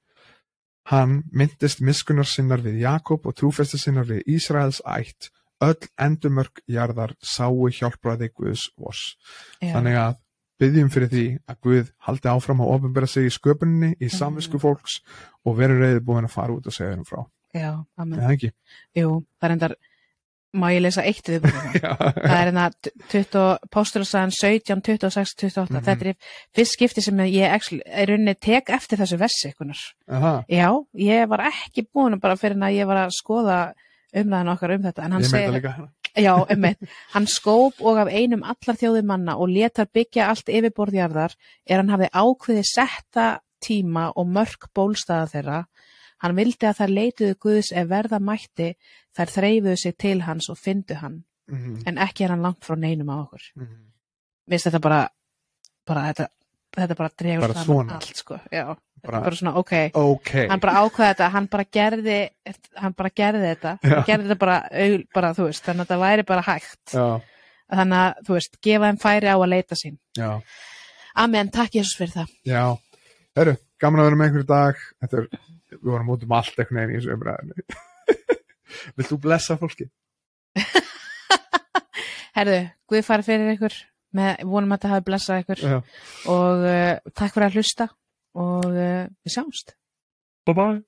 Hann 0.92 1.22
myndist 1.32 1.80
miskunnar 1.80 2.28
sinnar 2.28 2.60
við 2.60 2.82
Jakob 2.82 3.24
og 3.24 3.38
trúfesti 3.38 3.80
sinnar 3.80 4.04
við 4.04 4.20
Ísraels 4.36 4.82
ætt, 4.84 5.30
öll 5.64 5.88
endumörk 5.96 6.60
jarðar 6.68 7.14
sáu 7.24 7.70
hjálpaði 7.72 8.28
Guðs 8.36 8.68
voss. 8.76 9.14
Þannig 9.62 9.96
að 9.96 10.20
byggjum 10.64 10.90
fyrir 10.96 11.08
því 11.14 11.24
að 11.48 11.60
Guð 11.68 11.88
haldi 12.08 12.28
áfram 12.34 12.60
að 12.64 12.74
ofinbera 12.74 13.06
sig 13.14 13.28
í 13.28 13.32
sköpuninni, 13.38 13.94
í 14.00 14.08
Mhm. 14.08 14.16
samvisku 14.18 14.58
fólks 14.62 15.00
og 15.44 15.56
verður 15.58 15.80
reyði 15.84 16.00
búin 16.04 16.24
að 16.28 16.34
fara 16.36 16.52
út 16.56 16.66
og 16.66 16.72
segja 16.72 16.96
þeim 16.96 17.04
frá. 17.08 17.24
já, 17.54 17.84
amen. 17.98 18.18
Eða 18.18 18.32
ekki? 18.34 18.52
Jú, 18.96 19.24
það 19.40 19.48
er 19.48 19.52
endar, 19.54 19.74
má 20.54 20.68
ég 20.74 20.80
lesa 20.82 21.02
eitt 21.02 21.26
við 21.30 21.40
búin 21.42 21.78
það? 21.78 22.14
Það 22.14 22.40
er 22.46 22.50
20, 23.10 23.58
Póstursagan 23.70 24.30
17, 24.34 24.80
26, 24.82 25.34
28. 25.38 25.70
Mhm. 25.80 25.84
Þetta 25.84 26.06
er 26.06 26.14
fyrst 26.54 26.72
skipti 26.76 27.02
sem 27.02 27.16
ég 27.18 27.46
er 27.86 28.06
rauninni 28.08 28.34
tek 28.40 28.70
eftir 28.70 28.98
þessu 28.98 29.18
vessi 29.18 29.52
Já, 30.48 30.68
ég 30.98 31.28
var 31.28 31.40
ekki 31.50 31.86
búin 31.94 32.18
bara 32.20 32.36
fyrir 32.36 32.56
að 32.58 32.74
ég 32.78 32.86
var 32.86 33.06
að 33.06 33.10
skoða 33.20 33.72
umræðan 34.14 34.52
okkar 34.54 34.74
um 34.76 34.82
þetta. 34.82 35.04
En 35.04 35.12
hann 35.12 35.22
segir. 35.24 35.88
Já, 36.16 36.34
einmitt, 36.48 36.78
hann 37.14 37.26
skóp 37.26 37.80
og 37.80 37.98
af 37.98 38.08
einum 38.12 38.42
allar 38.42 38.76
þjóði 38.78 39.02
manna 39.04 39.36
og 39.40 39.48
letar 39.48 39.86
byggja 39.92 40.28
allt 40.30 40.48
yfirborðjarðar 40.48 41.34
er 41.66 41.76
hann 41.80 41.90
hafði 41.90 42.08
ákveði 42.12 42.64
setta 42.68 43.26
tíma 43.64 44.10
og 44.16 44.26
mörk 44.28 44.68
bólstaða 44.76 45.26
þeirra. 45.32 45.60
Hann 46.22 46.36
vildi 46.36 46.66
að 46.68 46.78
þær 46.80 46.92
leituðu 46.98 47.34
Guðs 47.40 47.72
ef 47.72 47.88
verða 47.88 48.20
mætti, 48.20 48.74
þær 49.16 49.32
þreifuðu 49.34 49.76
sig 49.80 49.96
til 49.98 50.20
hans 50.22 50.48
og 50.50 50.58
fyndu 50.60 50.94
hann. 51.00 51.24
Mhm, 51.50 51.82
En 51.86 51.98
ekki 51.98 52.24
er 52.24 52.30
hann 52.32 52.42
langt 52.42 52.64
frá 52.64 52.76
neinum 52.76 53.10
á 53.12 53.16
okkur. 53.24 53.42
mhm. 53.56 53.90
Mér 54.48 54.58
finnst 54.58 54.66
þetta 54.68 54.80
bara, 54.80 55.08
bara 55.86 56.12
þetta, 56.12 56.28
þetta 56.76 56.96
bara 56.96 57.10
dregur 57.18 57.54
svona. 57.64 57.94
allt, 57.94 58.16
sko. 58.16 58.38
Já, 58.52 58.76
bara, 59.04 59.22
bara 59.26 59.38
svona, 59.38 59.54
ok, 59.60 59.74
ok. 60.00 60.32
Hann 60.50 60.62
bara 60.62 60.76
ákvaði 60.82 61.10
þetta 61.12 61.30
hann 61.34 61.48
bara 61.52 61.66
gerði, 61.78 62.18
hann 62.82 62.96
bara 62.98 63.14
gerði 63.22 63.46
þetta. 63.52 63.76
Já. 63.80 63.94
hann 63.94 64.06
gerði 64.10 64.30
þetta 64.30 64.40
bara, 64.44 64.58
bara, 65.14 65.32
veist 65.38 65.66
þannig 65.68 65.84
að 65.84 65.88
þetta 65.88 66.00
væri 66.04 66.26
bara 66.28 66.46
hægt. 66.48 66.84
Já, 66.94 67.08
þannig 67.74 67.98
að, 68.00 68.22
þú 68.28 68.38
veist, 68.38 68.60
gefa 68.68 68.90
þeim 68.90 69.02
færi 69.04 69.32
á 69.32 69.36
að 69.36 69.50
leita 69.52 69.78
sín. 69.78 69.98
Já, 70.18 70.30
Amen, 71.14 71.50
takk 71.54 71.76
Jésús 71.78 71.94
fyrir 71.94 72.10
það. 72.10 72.30
Já. 72.48 72.62
Herru, 73.38 73.54
gaman 73.82 74.02
að 74.02 74.08
vera 74.08 74.16
með 74.18 74.28
einhverju 74.28 74.46
dag. 74.50 74.80
Þetta 75.04 75.20
er, 75.20 75.26
við 75.74 75.90
vorum 75.92 76.10
út 76.14 76.24
um 76.26 76.34
allt 76.34 76.56
einhvern 76.58 76.80
veginn 76.80 76.94
í 76.94 76.98
þessu 76.98 77.14
umræðinu 77.14 77.66
Vilt 78.98 79.10
þú 79.12 79.18
blessa 79.22 79.56
fólki? 79.60 79.86
Herðu, 82.38 82.58
Guð 82.90 83.04
fari 83.06 83.26
fyrir 83.26 83.52
ykkur. 83.54 83.76
Með, 84.14 84.42
vonum 84.46 84.74
að 84.74 84.80
þetta 84.80 84.92
hafi 84.92 85.06
blessað 85.06 85.44
ykkur. 85.44 85.62
Já, 85.62 85.76
og 86.34 86.66
uh, 86.66 87.14
takk 87.14 87.36
fyrir 87.36 87.46
að 87.46 87.60
hlusta 87.60 87.88
og 88.34 88.66
uh, 88.66 89.06
við 89.24 89.36
sjáumst. 89.36 89.76
Bye 90.44 90.58
bye 90.58 90.82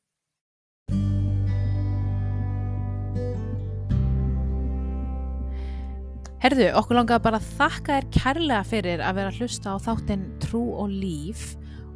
Herðu, 6.46 6.66
okkur 6.78 6.98
langaði 6.98 7.24
bara 7.24 7.38
að 7.40 7.46
þakka 7.59 7.94
þér 7.96 8.04
kærlega 8.14 8.66
fyrir 8.68 9.00
að 9.02 9.16
vera 9.16 9.30
að 9.32 9.38
hlusta 9.40 9.72
á 9.72 9.76
þáttinn 9.82 10.26
Trú 10.44 10.61
og 10.78 10.92
Líf. 10.92 11.54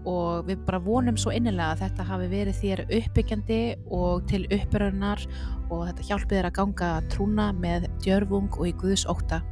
Og 0.08 0.48
við 0.48 0.62
bara 0.64 0.80
vonum 0.80 1.18
svo 1.20 1.30
innilega 1.36 1.74
að 1.74 1.82
þetta 1.84 2.06
hafi 2.08 2.28
verið 2.32 2.58
þér 2.62 2.82
uppbyggjandi 2.88 3.60
og 3.92 4.24
til 4.30 4.46
uppbyrjunar 4.48 5.26
og 5.68 5.84
þetta 5.90 6.06
hjálpi 6.08 6.38
þér 6.38 6.48
að 6.48 6.56
ganga 6.56 6.90
trúna 7.12 7.50
með 7.52 7.86
djörfung 8.00 8.48
og 8.56 8.70
í 8.70 8.74
Guðs 8.80 9.04
óta 9.12 9.42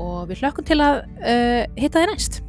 og 0.00 0.30
við 0.30 0.40
hlökkum 0.40 0.66
til 0.66 0.80
að 0.82 1.02
uh, 1.20 1.62
hitta 1.76 2.00
þér 2.00 2.14
næst 2.14 2.40